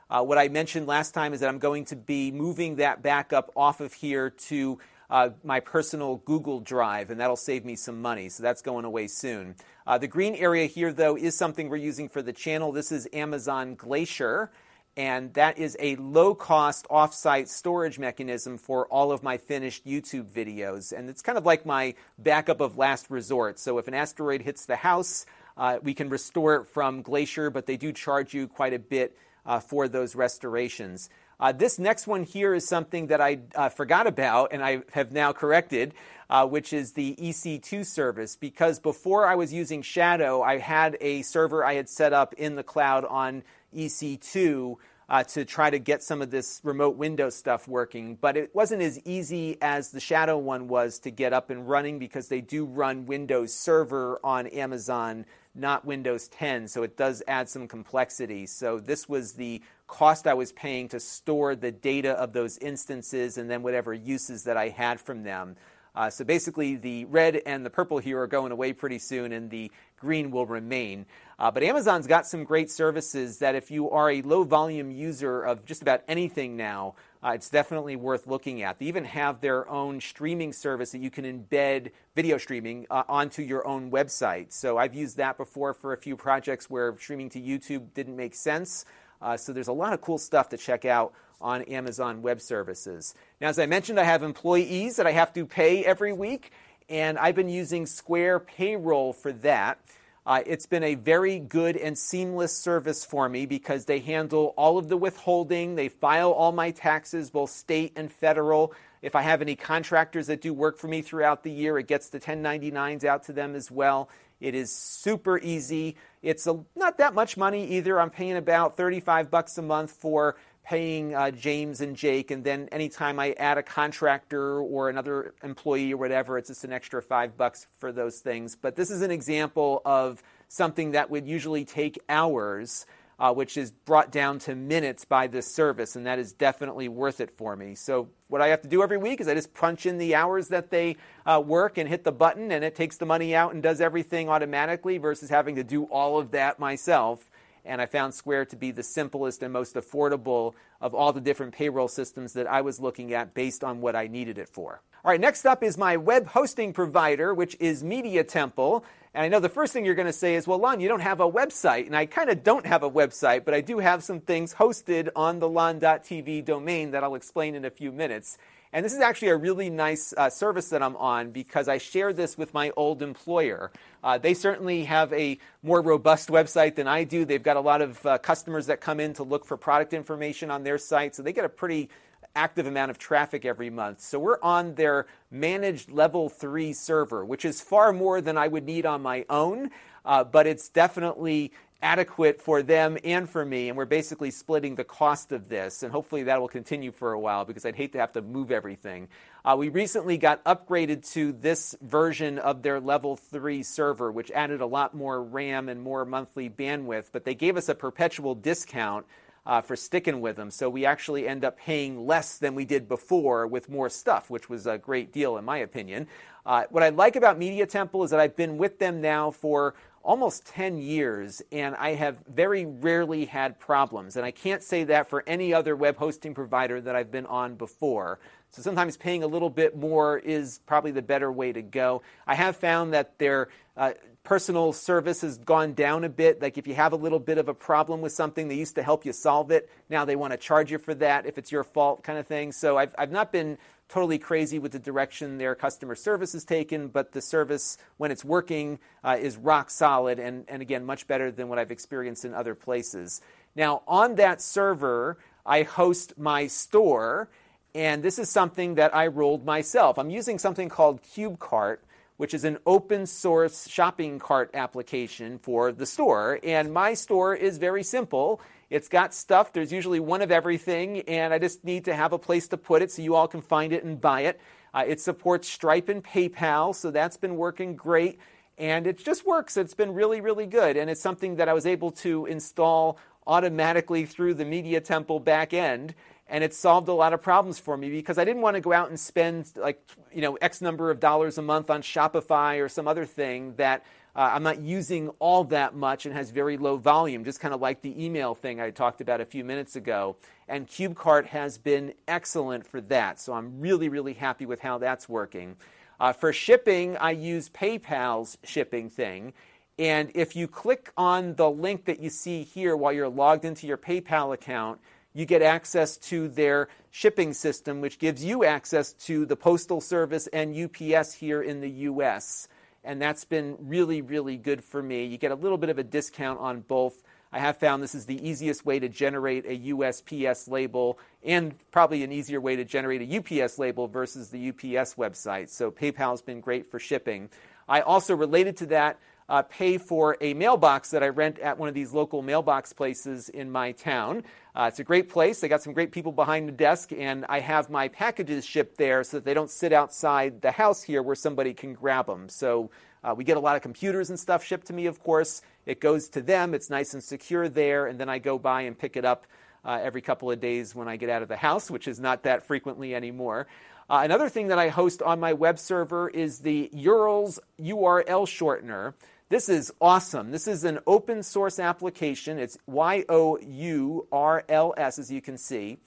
Uh, 0.09 0.23
what 0.23 0.37
I 0.37 0.49
mentioned 0.49 0.87
last 0.87 1.13
time 1.13 1.33
is 1.33 1.39
that 1.39 1.49
I'm 1.49 1.59
going 1.59 1.85
to 1.85 1.95
be 1.95 2.31
moving 2.31 2.75
that 2.77 3.01
backup 3.01 3.51
off 3.55 3.79
of 3.79 3.93
here 3.93 4.29
to 4.29 4.79
uh, 5.09 5.29
my 5.43 5.59
personal 5.59 6.17
Google 6.17 6.59
Drive, 6.59 7.11
and 7.11 7.19
that'll 7.19 7.35
save 7.35 7.65
me 7.65 7.75
some 7.75 8.01
money. 8.01 8.29
So 8.29 8.43
that's 8.43 8.61
going 8.61 8.85
away 8.85 9.07
soon. 9.07 9.55
Uh, 9.85 9.97
the 9.97 10.07
green 10.07 10.35
area 10.35 10.67
here, 10.67 10.93
though, 10.93 11.17
is 11.17 11.37
something 11.37 11.69
we're 11.69 11.77
using 11.77 12.07
for 12.07 12.21
the 12.21 12.33
channel. 12.33 12.71
This 12.71 12.91
is 12.91 13.07
Amazon 13.13 13.75
Glacier 13.75 14.51
and 14.97 15.33
that 15.35 15.57
is 15.57 15.77
a 15.79 15.95
low 15.95 16.35
cost 16.35 16.85
offsite 16.89 17.47
storage 17.47 17.97
mechanism 17.97 18.57
for 18.57 18.85
all 18.87 19.11
of 19.11 19.23
my 19.23 19.37
finished 19.37 19.85
YouTube 19.85 20.25
videos. 20.31 20.91
And 20.91 21.09
it's 21.09 21.21
kind 21.21 21.37
of 21.37 21.45
like 21.45 21.65
my 21.65 21.95
backup 22.17 22.59
of 22.59 22.77
last 22.77 23.09
resort. 23.09 23.57
So 23.57 23.77
if 23.77 23.87
an 23.87 23.93
asteroid 23.93 24.41
hits 24.41 24.65
the 24.65 24.75
house, 24.75 25.25
uh, 25.55 25.79
we 25.81 25.93
can 25.93 26.09
restore 26.09 26.55
it 26.55 26.65
from 26.67 27.01
Glacier, 27.01 27.49
but 27.49 27.65
they 27.65 27.77
do 27.77 27.93
charge 27.93 28.33
you 28.33 28.47
quite 28.47 28.73
a 28.73 28.79
bit 28.79 29.17
uh, 29.45 29.59
for 29.59 29.87
those 29.87 30.15
restorations. 30.15 31.09
Uh, 31.39 31.51
this 31.51 31.79
next 31.79 32.05
one 32.05 32.23
here 32.23 32.53
is 32.53 32.67
something 32.67 33.07
that 33.07 33.19
I 33.19 33.39
uh, 33.55 33.69
forgot 33.69 34.05
about 34.05 34.49
and 34.51 34.63
I 34.63 34.83
have 34.93 35.11
now 35.11 35.33
corrected, 35.33 35.93
uh, 36.29 36.45
which 36.45 36.71
is 36.71 36.91
the 36.91 37.15
EC2 37.15 37.83
service. 37.85 38.35
Because 38.35 38.79
before 38.79 39.25
I 39.25 39.35
was 39.35 39.51
using 39.51 39.81
Shadow, 39.81 40.43
I 40.43 40.59
had 40.59 40.97
a 41.01 41.23
server 41.23 41.65
I 41.65 41.73
had 41.73 41.89
set 41.89 42.13
up 42.13 42.33
in 42.33 42.55
the 42.55 42.63
cloud 42.63 43.05
on 43.05 43.41
EC2 43.75 44.77
uh, 45.11 45.23
to 45.25 45.43
try 45.43 45.69
to 45.69 45.77
get 45.77 46.01
some 46.01 46.21
of 46.21 46.31
this 46.31 46.61
remote 46.63 46.95
Windows 46.95 47.35
stuff 47.35 47.67
working. 47.67 48.15
But 48.15 48.37
it 48.37 48.55
wasn't 48.55 48.81
as 48.81 48.97
easy 49.03 49.57
as 49.61 49.91
the 49.91 49.99
Shadow 49.99 50.37
one 50.37 50.69
was 50.69 50.99
to 50.99 51.11
get 51.11 51.33
up 51.33 51.49
and 51.49 51.67
running 51.67 51.99
because 51.99 52.29
they 52.29 52.39
do 52.39 52.63
run 52.63 53.05
Windows 53.05 53.53
Server 53.53 54.21
on 54.23 54.47
Amazon, 54.47 55.25
not 55.53 55.83
Windows 55.83 56.29
10. 56.29 56.69
So 56.69 56.83
it 56.83 56.95
does 56.95 57.21
add 57.27 57.49
some 57.49 57.67
complexity. 57.67 58.45
So 58.45 58.79
this 58.79 59.09
was 59.09 59.33
the 59.33 59.61
cost 59.87 60.27
I 60.27 60.33
was 60.33 60.53
paying 60.53 60.87
to 60.89 60.99
store 61.01 61.57
the 61.57 61.73
data 61.73 62.11
of 62.11 62.31
those 62.31 62.57
instances 62.59 63.37
and 63.37 63.49
then 63.49 63.63
whatever 63.63 63.93
uses 63.93 64.45
that 64.45 64.55
I 64.55 64.69
had 64.69 65.01
from 65.01 65.23
them. 65.23 65.57
Uh, 65.93 66.09
so 66.09 66.23
basically, 66.23 66.77
the 66.77 67.03
red 67.05 67.41
and 67.45 67.65
the 67.65 67.69
purple 67.69 67.97
here 67.97 68.21
are 68.21 68.27
going 68.27 68.53
away 68.53 68.71
pretty 68.71 68.97
soon, 68.97 69.33
and 69.33 69.49
the 69.49 69.69
green 70.01 70.31
will 70.31 70.45
remain. 70.45 71.05
Uh, 71.39 71.49
but 71.49 71.63
Amazon's 71.63 72.07
got 72.07 72.27
some 72.27 72.43
great 72.43 72.69
services 72.69 73.37
that, 73.39 73.55
if 73.55 73.71
you 73.71 73.89
are 73.89 74.11
a 74.11 74.21
low 74.23 74.43
volume 74.43 74.91
user 74.91 75.41
of 75.41 75.65
just 75.65 75.81
about 75.81 76.01
anything 76.07 76.57
now, 76.57 76.95
uh, 77.23 77.29
it's 77.29 77.49
definitely 77.49 77.95
worth 77.95 78.27
looking 78.27 78.61
at. 78.63 78.79
They 78.79 78.87
even 78.87 79.05
have 79.05 79.41
their 79.41 79.69
own 79.69 80.01
streaming 80.01 80.53
service 80.53 80.91
that 80.91 81.01
you 81.01 81.09
can 81.09 81.25
embed 81.25 81.91
video 82.15 82.37
streaming 82.37 82.85
uh, 82.89 83.03
onto 83.07 83.41
your 83.41 83.65
own 83.65 83.91
website. 83.91 84.51
So 84.51 84.77
I've 84.77 84.93
used 84.93 85.17
that 85.17 85.37
before 85.37 85.73
for 85.73 85.93
a 85.93 85.97
few 85.97 86.15
projects 86.15 86.69
where 86.69 86.95
streaming 86.97 87.29
to 87.29 87.39
YouTube 87.39 87.93
didn't 87.93 88.17
make 88.17 88.35
sense. 88.35 88.85
Uh, 89.21 89.37
so 89.37 89.53
there's 89.53 89.67
a 89.67 89.73
lot 89.73 89.93
of 89.93 90.01
cool 90.01 90.17
stuff 90.17 90.49
to 90.49 90.57
check 90.57 90.83
out 90.83 91.13
on 91.39 91.63
Amazon 91.63 92.21
Web 92.21 92.39
Services. 92.39 93.15
Now, 93.39 93.49
as 93.49 93.57
I 93.57 93.65
mentioned, 93.65 93.99
I 93.99 94.03
have 94.03 94.23
employees 94.23 94.95
that 94.97 95.07
I 95.07 95.11
have 95.11 95.33
to 95.33 95.45
pay 95.45 95.83
every 95.83 96.13
week, 96.13 96.51
and 96.91 97.17
I've 97.17 97.35
been 97.35 97.49
using 97.49 97.85
Square 97.85 98.41
Payroll 98.41 99.13
for 99.13 99.31
that. 99.31 99.79
Uh, 100.25 100.43
it's 100.45 100.65
been 100.65 100.83
a 100.83 100.95
very 100.95 101.39
good 101.39 101.77
and 101.77 101.97
seamless 101.97 102.55
service 102.55 103.05
for 103.05 103.29
me 103.29 103.45
because 103.45 103.85
they 103.85 103.99
handle 103.99 104.53
all 104.57 104.77
of 104.77 104.89
the 104.89 104.97
withholding. 104.97 105.75
They 105.75 105.87
file 105.87 106.31
all 106.31 106.51
my 106.51 106.71
taxes, 106.71 107.31
both 107.31 107.49
state 107.49 107.93
and 107.95 108.11
federal. 108.11 108.73
If 109.01 109.15
I 109.15 109.21
have 109.21 109.41
any 109.41 109.55
contractors 109.55 110.27
that 110.27 110.41
do 110.41 110.53
work 110.53 110.77
for 110.77 110.89
me 110.89 111.01
throughout 111.01 111.43
the 111.43 111.49
year, 111.49 111.79
it 111.79 111.87
gets 111.87 112.09
the 112.09 112.19
1099s 112.19 113.05
out 113.05 113.23
to 113.23 113.33
them 113.33 113.55
as 113.55 113.71
well. 113.71 114.09
It 114.41 114.53
is 114.53 114.75
super 114.75 115.39
easy. 115.39 115.95
It's 116.21 116.45
a, 116.45 116.59
not 116.75 116.97
that 116.97 117.13
much 117.13 117.37
money 117.37 117.65
either. 117.71 117.99
I'm 118.01 118.09
paying 118.09 118.35
about 118.35 118.75
35 118.75 119.31
bucks 119.31 119.57
a 119.57 119.61
month 119.61 119.91
for 119.91 120.35
paying 120.63 121.15
uh, 121.15 121.31
James 121.31 121.81
and 121.81 121.95
Jake, 121.95 122.31
and 122.31 122.43
then 122.43 122.69
anytime 122.71 123.19
I 123.19 123.33
add 123.33 123.57
a 123.57 123.63
contractor 123.63 124.59
or 124.59 124.89
another 124.89 125.33
employee 125.43 125.93
or 125.93 125.97
whatever, 125.97 126.37
it's 126.37 126.49
just 126.49 126.63
an 126.63 126.71
extra 126.71 127.01
five 127.01 127.37
bucks 127.37 127.67
for 127.79 127.91
those 127.91 128.19
things. 128.19 128.55
But 128.55 128.75
this 128.75 128.91
is 128.91 129.01
an 129.01 129.11
example 129.11 129.81
of 129.85 130.21
something 130.47 130.91
that 130.91 131.09
would 131.09 131.27
usually 131.27 131.65
take 131.65 131.99
hours. 132.09 132.85
Uh, 133.19 133.31
which 133.31 133.55
is 133.55 133.69
brought 133.69 134.11
down 134.11 134.39
to 134.39 134.55
minutes 134.55 135.05
by 135.05 135.27
this 135.27 135.45
service, 135.45 135.95
and 135.95 136.07
that 136.07 136.17
is 136.17 136.33
definitely 136.33 136.87
worth 136.87 137.21
it 137.21 137.29
for 137.37 137.55
me. 137.55 137.75
So, 137.75 138.09
what 138.29 138.41
I 138.41 138.47
have 138.47 138.63
to 138.63 138.67
do 138.67 138.81
every 138.81 138.97
week 138.97 139.21
is 139.21 139.27
I 139.27 139.35
just 139.35 139.53
punch 139.53 139.85
in 139.85 139.99
the 139.99 140.15
hours 140.15 140.47
that 140.47 140.71
they 140.71 140.95
uh, 141.23 141.39
work 141.45 141.77
and 141.77 141.87
hit 141.87 142.03
the 142.03 142.11
button, 142.11 142.51
and 142.51 142.65
it 142.65 142.73
takes 142.73 142.97
the 142.97 143.05
money 143.05 143.35
out 143.35 143.53
and 143.53 143.61
does 143.61 143.79
everything 143.79 144.27
automatically 144.27 144.97
versus 144.97 145.29
having 145.29 145.57
to 145.57 145.63
do 145.63 145.83
all 145.83 146.17
of 146.17 146.31
that 146.31 146.57
myself 146.57 147.29
and 147.65 147.81
I 147.81 147.85
found 147.85 148.13
Square 148.13 148.45
to 148.45 148.55
be 148.55 148.71
the 148.71 148.83
simplest 148.83 149.43
and 149.43 149.53
most 149.53 149.75
affordable 149.75 150.53
of 150.79 150.93
all 150.93 151.13
the 151.13 151.21
different 151.21 151.53
payroll 151.53 151.87
systems 151.87 152.33
that 152.33 152.47
I 152.47 152.61
was 152.61 152.79
looking 152.79 153.13
at 153.13 153.33
based 153.33 153.63
on 153.63 153.81
what 153.81 153.95
I 153.95 154.07
needed 154.07 154.37
it 154.37 154.49
for. 154.49 154.81
All 155.03 155.11
right, 155.11 155.19
next 155.19 155.45
up 155.45 155.63
is 155.63 155.77
my 155.77 155.97
web 155.97 156.27
hosting 156.27 156.73
provider, 156.73 157.33
which 157.33 157.57
is 157.59 157.83
Media 157.83 158.23
Temple. 158.23 158.85
And 159.13 159.23
I 159.23 159.29
know 159.29 159.39
the 159.39 159.49
first 159.49 159.73
thing 159.73 159.83
you're 159.83 159.95
going 159.95 160.05
to 160.05 160.13
say 160.13 160.35
is, 160.35 160.47
well, 160.47 160.59
Lon, 160.59 160.79
you 160.79 160.87
don't 160.87 161.01
have 161.01 161.19
a 161.19 161.29
website. 161.29 161.87
And 161.87 161.95
I 161.95 162.05
kind 162.05 162.29
of 162.29 162.43
don't 162.43 162.65
have 162.67 162.83
a 162.83 162.89
website, 162.89 163.43
but 163.43 163.53
I 163.53 163.61
do 163.61 163.79
have 163.79 164.03
some 164.03 164.19
things 164.19 164.53
hosted 164.53 165.09
on 165.15 165.39
the 165.39 165.49
lon.tv 165.49 166.45
domain 166.45 166.91
that 166.91 167.03
I'll 167.03 167.15
explain 167.15 167.55
in 167.55 167.65
a 167.65 167.71
few 167.71 167.91
minutes. 167.91 168.37
And 168.73 168.85
this 168.85 168.93
is 168.93 169.01
actually 169.01 169.29
a 169.29 169.35
really 169.35 169.69
nice 169.69 170.13
uh, 170.15 170.29
service 170.29 170.69
that 170.69 170.81
I'm 170.81 170.95
on 170.95 171.31
because 171.31 171.67
I 171.67 171.77
share 171.77 172.13
this 172.13 172.37
with 172.37 172.53
my 172.53 172.71
old 172.77 173.01
employer. 173.01 173.69
Uh, 174.01 174.17
they 174.17 174.33
certainly 174.33 174.85
have 174.85 175.11
a 175.11 175.37
more 175.61 175.81
robust 175.81 176.29
website 176.29 176.75
than 176.75 176.87
I 176.87 177.03
do. 177.03 177.25
They've 177.25 177.43
got 177.43 177.57
a 177.57 177.61
lot 177.61 177.81
of 177.81 178.05
uh, 178.05 178.17
customers 178.19 178.67
that 178.67 178.79
come 178.79 179.01
in 179.01 179.13
to 179.15 179.23
look 179.23 179.45
for 179.45 179.57
product 179.57 179.93
information 179.93 180.49
on 180.49 180.63
their 180.63 180.77
site, 180.77 181.15
so 181.15 181.21
they 181.21 181.33
get 181.33 181.43
a 181.43 181.49
pretty 181.49 181.89
active 182.33 182.65
amount 182.65 182.91
of 182.91 182.97
traffic 182.97 183.43
every 183.43 183.69
month. 183.69 183.99
So 183.99 184.17
we're 184.17 184.39
on 184.41 184.75
their 184.75 185.05
managed 185.29 185.91
level 185.91 186.29
three 186.29 186.71
server, 186.71 187.25
which 187.25 187.43
is 187.43 187.59
far 187.59 187.91
more 187.91 188.21
than 188.21 188.37
I 188.37 188.47
would 188.47 188.65
need 188.65 188.85
on 188.85 189.01
my 189.01 189.25
own, 189.29 189.69
uh, 190.05 190.23
but 190.23 190.47
it's 190.47 190.69
definitely 190.69 191.51
adequate 191.81 192.41
for 192.41 192.61
them 192.61 192.97
and 193.03 193.29
for 193.29 193.43
me, 193.43 193.69
and 193.69 193.77
we're 193.77 193.85
basically 193.85 194.31
splitting 194.31 194.75
the 194.75 194.83
cost 194.83 195.31
of 195.31 195.49
this. 195.49 195.83
And 195.83 195.91
hopefully 195.91 196.23
that 196.23 196.39
will 196.39 196.47
continue 196.47 196.91
for 196.91 197.13
a 197.13 197.19
while 197.19 197.45
because 197.45 197.65
I'd 197.65 197.75
hate 197.75 197.93
to 197.93 197.99
have 197.99 198.13
to 198.13 198.21
move 198.21 198.51
everything. 198.51 199.07
Uh, 199.43 199.55
we 199.57 199.69
recently 199.69 200.17
got 200.17 200.43
upgraded 200.43 201.09
to 201.13 201.31
this 201.31 201.75
version 201.81 202.37
of 202.37 202.61
their 202.61 202.79
level 202.79 203.15
3 203.15 203.63
server, 203.63 204.11
which 204.11 204.29
added 204.31 204.61
a 204.61 204.65
lot 204.65 204.93
more 204.93 205.23
RAM 205.23 205.69
and 205.69 205.81
more 205.81 206.05
monthly 206.05 206.49
bandwidth, 206.49 207.09
but 207.11 207.25
they 207.25 207.35
gave 207.35 207.57
us 207.57 207.69
a 207.69 207.75
perpetual 207.75 208.35
discount. 208.35 209.05
Uh, 209.43 209.59
for 209.59 209.75
sticking 209.75 210.21
with 210.21 210.35
them. 210.35 210.51
So 210.51 210.69
we 210.69 210.85
actually 210.85 211.27
end 211.27 211.43
up 211.43 211.57
paying 211.57 212.05
less 212.05 212.37
than 212.37 212.53
we 212.53 212.63
did 212.63 212.87
before 212.87 213.47
with 213.47 213.69
more 213.69 213.89
stuff, 213.89 214.29
which 214.29 214.49
was 214.49 214.67
a 214.67 214.77
great 214.77 215.11
deal 215.11 215.35
in 215.37 215.45
my 215.45 215.57
opinion. 215.57 216.05
Uh, 216.45 216.65
what 216.69 216.83
I 216.83 216.89
like 216.89 217.15
about 217.15 217.39
Media 217.39 217.65
Temple 217.65 218.03
is 218.03 218.11
that 218.11 218.19
I've 218.19 218.35
been 218.35 218.59
with 218.59 218.77
them 218.77 219.01
now 219.01 219.31
for 219.31 219.73
almost 220.03 220.45
10 220.47 220.77
years, 220.77 221.41
and 221.51 221.75
I 221.75 221.95
have 221.95 222.19
very 222.27 222.65
rarely 222.65 223.25
had 223.25 223.59
problems. 223.59 224.15
And 224.15 224.25
I 224.25 224.31
can't 224.31 224.63
say 224.63 224.85
that 224.85 225.09
for 225.09 225.23
any 225.27 225.53
other 225.53 225.75
web 225.75 225.97
hosting 225.97 226.33
provider 226.33 226.81
that 226.81 226.95
I've 226.95 227.11
been 227.11 227.25
on 227.25 227.55
before. 227.55 228.19
So 228.49 228.61
sometimes 228.61 228.97
paying 228.97 229.23
a 229.23 229.27
little 229.27 229.49
bit 229.49 229.77
more 229.77 230.17
is 230.17 230.59
probably 230.65 230.91
the 230.91 231.01
better 231.01 231.31
way 231.31 231.53
to 231.53 231.61
go. 231.61 232.01
I 232.27 232.35
have 232.35 232.57
found 232.57 232.93
that 232.93 233.17
their 233.17 233.47
uh, 233.77 233.93
personal 234.23 234.73
service 234.73 235.21
has 235.21 235.37
gone 235.37 235.73
down 235.73 236.03
a 236.03 236.09
bit. 236.09 236.41
Like 236.41 236.57
if 236.57 236.67
you 236.67 236.75
have 236.75 236.93
a 236.93 236.97
little 236.97 237.19
bit 237.19 237.37
of 237.37 237.47
a 237.47 237.53
problem 237.53 238.01
with 238.01 238.11
something, 238.11 238.47
they 238.47 238.55
used 238.55 238.75
to 238.75 238.83
help 238.83 239.05
you 239.05 239.13
solve 239.13 239.51
it. 239.51 239.69
Now 239.89 240.05
they 240.05 240.15
want 240.15 240.31
to 240.31 240.37
charge 240.37 240.71
you 240.71 240.77
for 240.77 240.93
that 240.95 241.25
if 241.25 241.37
it's 241.37 241.51
your 241.51 241.63
fault, 241.63 242.03
kind 242.03 242.19
of 242.19 242.27
thing. 242.27 242.51
So 242.51 242.77
I've, 242.77 242.93
I've 242.97 243.11
not 243.11 243.31
been 243.31 243.57
totally 243.91 244.17
crazy 244.17 244.57
with 244.57 244.71
the 244.71 244.79
direction 244.79 245.37
their 245.37 245.53
customer 245.53 245.95
service 245.95 246.33
is 246.33 246.45
taken, 246.45 246.87
but 246.87 247.11
the 247.11 247.21
service, 247.21 247.77
when 247.97 248.09
it's 248.09 248.23
working, 248.23 248.79
uh, 249.03 249.17
is 249.19 249.35
rock 249.35 249.69
solid 249.69 250.17
and, 250.17 250.45
and 250.47 250.61
again, 250.61 250.85
much 250.85 251.05
better 251.07 251.29
than 251.29 251.49
what 251.49 251.59
I've 251.59 251.71
experienced 251.71 252.23
in 252.23 252.33
other 252.33 252.55
places. 252.55 253.19
Now, 253.53 253.83
on 253.87 254.15
that 254.15 254.41
server, 254.41 255.17
I 255.45 255.63
host 255.63 256.17
my 256.17 256.47
store, 256.47 257.29
and 257.75 258.01
this 258.01 258.17
is 258.17 258.29
something 258.29 258.75
that 258.75 258.95
I 258.95 259.07
rolled 259.07 259.45
myself. 259.45 259.99
I'm 259.99 260.09
using 260.09 260.39
something 260.39 260.69
called 260.69 261.03
CubeCart, 261.03 261.79
which 262.15 262.33
is 262.33 262.45
an 262.45 262.59
open 262.65 263.05
source 263.05 263.67
shopping 263.67 264.19
cart 264.19 264.51
application 264.53 265.37
for 265.39 265.73
the 265.73 265.85
store. 265.85 266.39
And 266.43 266.71
my 266.71 266.93
store 266.93 267.35
is 267.35 267.57
very 267.57 267.83
simple. 267.83 268.39
It's 268.71 268.87
got 268.87 269.13
stuff. 269.13 269.51
There's 269.51 269.73
usually 269.73 269.99
one 269.99 270.21
of 270.21 270.31
everything, 270.31 271.01
and 271.01 271.33
I 271.33 271.39
just 271.39 271.65
need 271.65 271.83
to 271.85 271.93
have 271.93 272.13
a 272.13 272.17
place 272.17 272.47
to 272.47 272.57
put 272.57 272.81
it 272.81 272.89
so 272.89 273.01
you 273.01 273.15
all 273.15 273.27
can 273.27 273.41
find 273.41 273.73
it 273.73 273.83
and 273.83 273.99
buy 273.99 274.21
it. 274.21 274.39
Uh, 274.73 274.85
it 274.87 275.01
supports 275.01 275.49
Stripe 275.49 275.89
and 275.89 276.01
PayPal, 276.01 276.73
so 276.73 276.89
that's 276.89 277.17
been 277.17 277.35
working 277.35 277.75
great. 277.75 278.17
And 278.57 278.87
it 278.87 278.97
just 278.97 279.27
works. 279.27 279.57
It's 279.57 279.73
been 279.73 279.93
really, 279.93 280.21
really 280.21 280.45
good. 280.45 280.77
And 280.77 280.89
it's 280.89 281.01
something 281.01 281.35
that 281.35 281.49
I 281.49 281.53
was 281.53 281.65
able 281.65 281.91
to 281.91 282.25
install 282.27 282.97
automatically 283.27 284.05
through 284.05 284.35
the 284.35 284.45
Media 284.45 284.79
Temple 284.79 285.19
back 285.19 285.53
end. 285.53 285.93
And 286.29 286.41
it 286.41 286.53
solved 286.53 286.87
a 286.87 286.93
lot 286.93 287.11
of 287.11 287.21
problems 287.21 287.59
for 287.59 287.75
me 287.75 287.89
because 287.89 288.17
I 288.17 288.23
didn't 288.23 288.41
want 288.41 288.55
to 288.55 288.61
go 288.61 288.71
out 288.71 288.87
and 288.87 288.97
spend 288.97 289.51
like, 289.57 289.85
you 290.13 290.21
know, 290.21 290.35
X 290.35 290.61
number 290.61 290.89
of 290.89 291.01
dollars 291.01 291.37
a 291.37 291.41
month 291.41 291.69
on 291.69 291.81
Shopify 291.81 292.63
or 292.63 292.69
some 292.69 292.87
other 292.87 293.03
thing 293.05 293.55
that 293.57 293.83
uh, 294.15 294.31
I'm 294.33 294.43
not 294.43 294.61
using 294.61 295.09
all 295.19 295.45
that 295.45 295.73
much 295.73 296.05
and 296.05 296.13
has 296.13 296.31
very 296.31 296.57
low 296.57 296.77
volume, 296.77 297.23
just 297.23 297.39
kind 297.39 297.53
of 297.53 297.61
like 297.61 297.81
the 297.81 298.03
email 298.03 298.35
thing 298.35 298.59
I 298.59 298.69
talked 298.71 298.99
about 298.99 299.21
a 299.21 299.25
few 299.25 299.43
minutes 299.43 299.75
ago. 299.75 300.17
And 300.49 300.67
CubeCart 300.67 301.27
has 301.27 301.57
been 301.57 301.93
excellent 302.07 302.67
for 302.67 302.81
that. 302.81 303.19
So 303.21 303.33
I'm 303.33 303.61
really, 303.61 303.87
really 303.87 304.13
happy 304.13 304.45
with 304.45 304.59
how 304.59 304.77
that's 304.77 305.07
working. 305.07 305.55
Uh, 305.99 306.11
for 306.11 306.33
shipping, 306.33 306.97
I 306.97 307.11
use 307.11 307.49
PayPal's 307.49 308.37
shipping 308.43 308.89
thing. 308.89 309.33
And 309.79 310.11
if 310.13 310.35
you 310.35 310.47
click 310.47 310.91
on 310.97 311.35
the 311.35 311.49
link 311.49 311.85
that 311.85 311.99
you 311.99 312.09
see 312.09 312.43
here 312.43 312.75
while 312.75 312.91
you're 312.91 313.07
logged 313.07 313.45
into 313.45 313.65
your 313.65 313.77
PayPal 313.77 314.33
account, 314.33 314.81
you 315.13 315.25
get 315.25 315.41
access 315.41 315.97
to 315.97 316.27
their 316.27 316.67
shipping 316.89 317.33
system, 317.33 317.79
which 317.79 317.97
gives 317.97 318.23
you 318.23 318.43
access 318.43 318.93
to 318.93 319.25
the 319.25 319.35
Postal 319.35 319.79
Service 319.79 320.27
and 320.27 320.55
UPS 320.55 321.13
here 321.13 321.41
in 321.41 321.61
the 321.61 321.69
US 321.69 322.47
and 322.83 323.01
that's 323.01 323.25
been 323.25 323.55
really, 323.59 324.01
really 324.01 324.37
good 324.37 324.63
for 324.63 324.81
me. 324.81 325.05
You 325.05 325.17
get 325.17 325.31
a 325.31 325.35
little 325.35 325.57
bit 325.57 325.69
of 325.69 325.77
a 325.77 325.83
discount 325.83 326.39
on 326.39 326.61
both. 326.61 327.03
I 327.31 327.39
have 327.39 327.57
found 327.57 327.81
this 327.81 327.95
is 327.95 328.05
the 328.05 328.27
easiest 328.27 328.65
way 328.65 328.79
to 328.79 328.89
generate 328.89 329.45
a 329.45 329.71
USPS 329.71 330.49
label 330.49 330.99
and 331.23 331.55
probably 331.71 332.03
an 332.03 332.11
easier 332.11 332.41
way 332.41 332.55
to 332.57 332.65
generate 332.65 333.01
a 333.01 333.43
UPS 333.43 333.57
label 333.57 333.87
versus 333.87 334.29
the 334.29 334.49
UPS 334.49 334.95
website. 334.95 335.49
So 335.49 335.71
PayPal 335.71 336.11
has 336.11 336.21
been 336.21 336.41
great 336.41 336.69
for 336.69 336.79
shipping. 336.79 337.29
I 337.69 337.81
also, 337.81 338.15
related 338.15 338.57
to 338.57 338.65
that, 338.67 338.99
uh, 339.31 339.41
pay 339.43 339.77
for 339.77 340.17
a 340.19 340.33
mailbox 340.33 340.91
that 340.91 341.01
I 341.01 341.07
rent 341.07 341.39
at 341.39 341.57
one 341.57 341.69
of 341.69 341.73
these 341.73 341.93
local 341.93 342.21
mailbox 342.21 342.73
places 342.73 343.29
in 343.29 343.49
my 343.49 343.71
town. 343.71 344.23
Uh, 344.53 344.65
it's 344.67 344.79
a 344.79 344.83
great 344.83 345.07
place. 345.07 345.39
They 345.39 345.47
got 345.47 345.63
some 345.63 345.71
great 345.71 345.93
people 345.93 346.11
behind 346.11 346.49
the 346.49 346.51
desk, 346.51 346.91
and 346.91 347.25
I 347.29 347.39
have 347.39 347.69
my 347.69 347.87
packages 347.87 348.45
shipped 348.45 348.77
there 348.77 349.05
so 349.05 349.17
that 349.17 349.23
they 349.23 349.33
don't 349.33 349.49
sit 349.49 349.71
outside 349.71 350.41
the 350.41 350.51
house 350.51 350.83
here 350.83 351.01
where 351.01 351.15
somebody 351.15 351.53
can 351.53 351.73
grab 351.73 352.07
them. 352.07 352.27
So 352.27 352.71
uh, 353.05 353.15
we 353.15 353.23
get 353.23 353.37
a 353.37 353.39
lot 353.39 353.55
of 353.55 353.61
computers 353.61 354.09
and 354.09 354.19
stuff 354.19 354.43
shipped 354.43 354.67
to 354.67 354.73
me, 354.73 354.85
of 354.85 355.01
course. 355.01 355.41
It 355.65 355.79
goes 355.79 356.09
to 356.09 356.21
them, 356.21 356.53
it's 356.53 356.69
nice 356.69 356.93
and 356.93 357.01
secure 357.01 357.47
there, 357.47 357.87
and 357.87 357.97
then 357.97 358.09
I 358.09 358.19
go 358.19 358.37
by 358.37 358.63
and 358.63 358.77
pick 358.77 358.97
it 358.97 359.05
up 359.05 359.27
uh, 359.63 359.79
every 359.81 360.01
couple 360.01 360.29
of 360.29 360.41
days 360.41 360.75
when 360.75 360.89
I 360.89 360.97
get 360.97 361.09
out 361.09 361.21
of 361.21 361.29
the 361.29 361.37
house, 361.37 361.71
which 361.71 361.87
is 361.87 362.01
not 362.01 362.23
that 362.23 362.45
frequently 362.45 362.93
anymore. 362.93 363.47
Uh, 363.89 364.01
another 364.03 364.27
thing 364.27 364.47
that 364.47 364.59
I 364.59 364.69
host 364.69 365.01
on 365.01 365.21
my 365.21 365.31
web 365.33 365.57
server 365.57 366.09
is 366.09 366.39
the 366.39 366.69
Yourls 366.73 367.39
URL 367.61 368.25
shortener. 368.25 368.93
This 369.31 369.47
is 369.47 369.71
awesome. 369.79 370.29
This 370.29 370.45
is 370.45 370.65
an 370.65 370.79
open 370.85 371.23
source 371.23 371.57
application. 371.57 372.37
It's 372.37 372.57
Y 372.67 373.05
O 373.07 373.39
U 373.39 374.05
R 374.11 374.43
L 374.49 374.73
S, 374.75 374.99
as 374.99 375.09
you 375.09 375.21
can 375.21 375.37
see. 375.37 375.77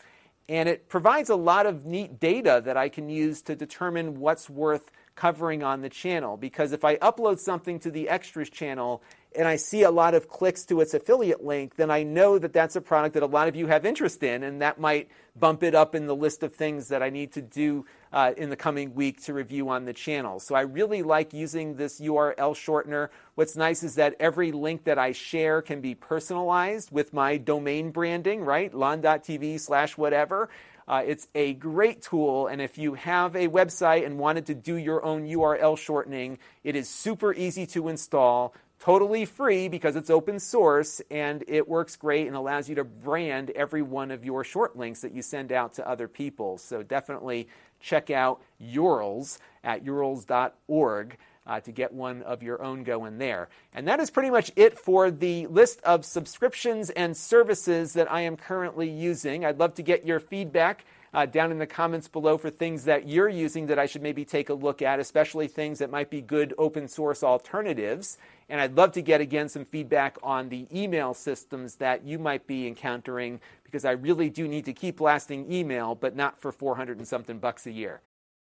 And 0.48 0.66
it 0.66 0.88
provides 0.88 1.28
a 1.28 1.36
lot 1.36 1.66
of 1.66 1.84
neat 1.84 2.18
data 2.18 2.62
that 2.64 2.78
I 2.78 2.88
can 2.88 3.10
use 3.10 3.42
to 3.42 3.54
determine 3.54 4.18
what's 4.18 4.48
worth 4.48 4.90
covering 5.14 5.62
on 5.62 5.82
the 5.82 5.90
channel. 5.90 6.38
Because 6.38 6.72
if 6.72 6.86
I 6.86 6.96
upload 6.96 7.38
something 7.38 7.78
to 7.80 7.90
the 7.90 8.08
extras 8.08 8.48
channel 8.48 9.02
and 9.36 9.48
I 9.48 9.56
see 9.56 9.82
a 9.82 9.90
lot 9.90 10.14
of 10.14 10.28
clicks 10.28 10.64
to 10.66 10.80
its 10.80 10.94
affiliate 10.94 11.44
link, 11.44 11.76
then 11.76 11.90
I 11.90 12.02
know 12.02 12.38
that 12.38 12.52
that's 12.52 12.76
a 12.76 12.80
product 12.80 13.14
that 13.14 13.22
a 13.22 13.26
lot 13.26 13.48
of 13.48 13.56
you 13.56 13.66
have 13.66 13.84
interest 13.84 14.22
in, 14.22 14.42
and 14.42 14.62
that 14.62 14.78
might 14.78 15.08
bump 15.36 15.62
it 15.62 15.74
up 15.74 15.94
in 15.94 16.06
the 16.06 16.14
list 16.14 16.42
of 16.42 16.54
things 16.54 16.88
that 16.88 17.02
I 17.02 17.10
need 17.10 17.32
to 17.32 17.42
do 17.42 17.84
uh, 18.12 18.32
in 18.36 18.50
the 18.50 18.56
coming 18.56 18.94
week 18.94 19.22
to 19.24 19.34
review 19.34 19.68
on 19.68 19.84
the 19.84 19.92
channel. 19.92 20.38
So 20.38 20.54
I 20.54 20.60
really 20.60 21.02
like 21.02 21.32
using 21.32 21.76
this 21.76 22.00
URL 22.00 22.54
shortener. 22.54 23.08
What's 23.34 23.56
nice 23.56 23.82
is 23.82 23.96
that 23.96 24.14
every 24.20 24.52
link 24.52 24.84
that 24.84 24.98
I 24.98 25.12
share 25.12 25.62
can 25.62 25.80
be 25.80 25.94
personalized 25.94 26.92
with 26.92 27.12
my 27.12 27.36
domain 27.36 27.90
branding, 27.90 28.42
right? 28.42 28.72
lon.tv 28.72 29.58
slash 29.58 29.96
whatever. 29.98 30.48
Uh, 30.86 31.02
it's 31.06 31.28
a 31.34 31.54
great 31.54 32.02
tool, 32.02 32.46
and 32.46 32.60
if 32.60 32.76
you 32.76 32.92
have 32.92 33.34
a 33.34 33.48
website 33.48 34.04
and 34.04 34.18
wanted 34.18 34.46
to 34.46 34.54
do 34.54 34.76
your 34.76 35.02
own 35.02 35.26
URL 35.26 35.78
shortening, 35.78 36.38
it 36.62 36.76
is 36.76 36.90
super 36.90 37.32
easy 37.32 37.66
to 37.68 37.88
install 37.88 38.54
totally 38.84 39.24
free 39.24 39.66
because 39.66 39.96
it's 39.96 40.10
open 40.10 40.38
source 40.38 41.00
and 41.10 41.42
it 41.48 41.66
works 41.66 41.96
great 41.96 42.26
and 42.26 42.36
allows 42.36 42.68
you 42.68 42.74
to 42.74 42.84
brand 42.84 43.48
every 43.52 43.80
one 43.80 44.10
of 44.10 44.26
your 44.26 44.44
short 44.44 44.76
links 44.76 45.00
that 45.00 45.14
you 45.14 45.22
send 45.22 45.50
out 45.52 45.72
to 45.72 45.88
other 45.88 46.06
people. 46.06 46.58
So 46.58 46.82
definitely 46.82 47.48
check 47.80 48.10
out 48.10 48.42
Yourls 48.58 49.38
at 49.62 49.86
yourls.org. 49.86 51.16
Uh, 51.46 51.60
to 51.60 51.72
get 51.72 51.92
one 51.92 52.22
of 52.22 52.42
your 52.42 52.62
own 52.62 52.82
going 52.84 53.18
there. 53.18 53.50
And 53.74 53.86
that 53.86 54.00
is 54.00 54.10
pretty 54.10 54.30
much 54.30 54.50
it 54.56 54.78
for 54.78 55.10
the 55.10 55.46
list 55.48 55.78
of 55.82 56.06
subscriptions 56.06 56.88
and 56.88 57.14
services 57.14 57.92
that 57.92 58.10
I 58.10 58.22
am 58.22 58.38
currently 58.38 58.88
using. 58.88 59.44
I'd 59.44 59.58
love 59.58 59.74
to 59.74 59.82
get 59.82 60.06
your 60.06 60.20
feedback 60.20 60.86
uh, 61.14 61.26
down 61.26 61.52
in 61.52 61.58
the 61.58 61.66
comments 61.66 62.08
below 62.08 62.36
for 62.36 62.50
things 62.50 62.84
that 62.84 63.08
you're 63.08 63.28
using 63.28 63.66
that 63.66 63.78
I 63.78 63.86
should 63.86 64.02
maybe 64.02 64.24
take 64.24 64.48
a 64.48 64.54
look 64.54 64.82
at, 64.82 64.98
especially 64.98 65.46
things 65.46 65.78
that 65.78 65.90
might 65.90 66.10
be 66.10 66.20
good 66.20 66.52
open 66.58 66.88
source 66.88 67.22
alternatives. 67.22 68.18
And 68.48 68.60
I'd 68.60 68.76
love 68.76 68.92
to 68.92 69.02
get 69.02 69.20
again 69.20 69.48
some 69.48 69.64
feedback 69.64 70.18
on 70.22 70.48
the 70.48 70.66
email 70.76 71.14
systems 71.14 71.76
that 71.76 72.04
you 72.04 72.18
might 72.18 72.46
be 72.46 72.66
encountering 72.66 73.40
because 73.62 73.84
I 73.84 73.92
really 73.92 74.28
do 74.28 74.48
need 74.48 74.64
to 74.64 74.72
keep 74.72 74.96
blasting 74.96 75.50
email, 75.50 75.94
but 75.94 76.16
not 76.16 76.40
for 76.40 76.50
400 76.50 76.98
and 76.98 77.06
something 77.06 77.38
bucks 77.38 77.66
a 77.66 77.72
year. 77.72 78.00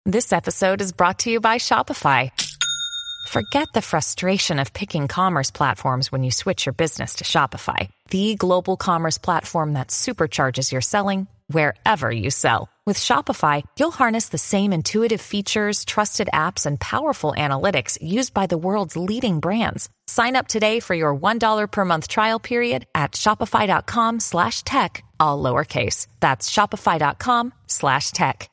This 0.04 0.32
episode 0.32 0.80
is 0.80 0.92
brought 0.92 1.20
to 1.20 1.30
you 1.30 1.40
by 1.40 1.58
Shopify. 1.58 2.30
Forget 3.28 3.68
the 3.74 3.82
frustration 3.82 4.58
of 4.58 4.72
picking 4.72 5.08
commerce 5.08 5.50
platforms 5.50 6.12
when 6.12 6.22
you 6.22 6.30
switch 6.30 6.64
your 6.64 6.72
business 6.72 7.14
to 7.14 7.24
Shopify, 7.24 7.90
the 8.10 8.36
global 8.36 8.76
commerce 8.76 9.18
platform 9.18 9.72
that 9.72 9.88
supercharges 9.88 10.70
your 10.70 10.80
selling 10.80 11.26
wherever 11.48 12.08
you 12.08 12.30
sell. 12.30 12.68
With 12.86 12.96
Shopify, 12.96 13.64
you'll 13.76 13.90
harness 13.90 14.28
the 14.28 14.38
same 14.38 14.72
intuitive 14.72 15.20
features, 15.20 15.84
trusted 15.84 16.28
apps, 16.32 16.66
and 16.66 16.78
powerful 16.78 17.34
analytics 17.36 17.98
used 18.00 18.32
by 18.32 18.46
the 18.46 18.58
world's 18.58 18.96
leading 18.96 19.40
brands. 19.40 19.88
Sign 20.06 20.36
up 20.36 20.46
today 20.46 20.78
for 20.78 20.94
your 20.94 21.12
$1 21.12 21.72
per 21.72 21.84
month 21.84 22.06
trial 22.06 22.38
period 22.38 22.86
at 22.94 23.12
shopify.com 23.12 24.20
slash 24.20 24.62
tech, 24.62 25.04
all 25.18 25.42
lowercase. 25.42 26.06
That's 26.20 26.48
shopify.com 26.48 27.52
slash 27.66 28.12
tech. 28.12 28.48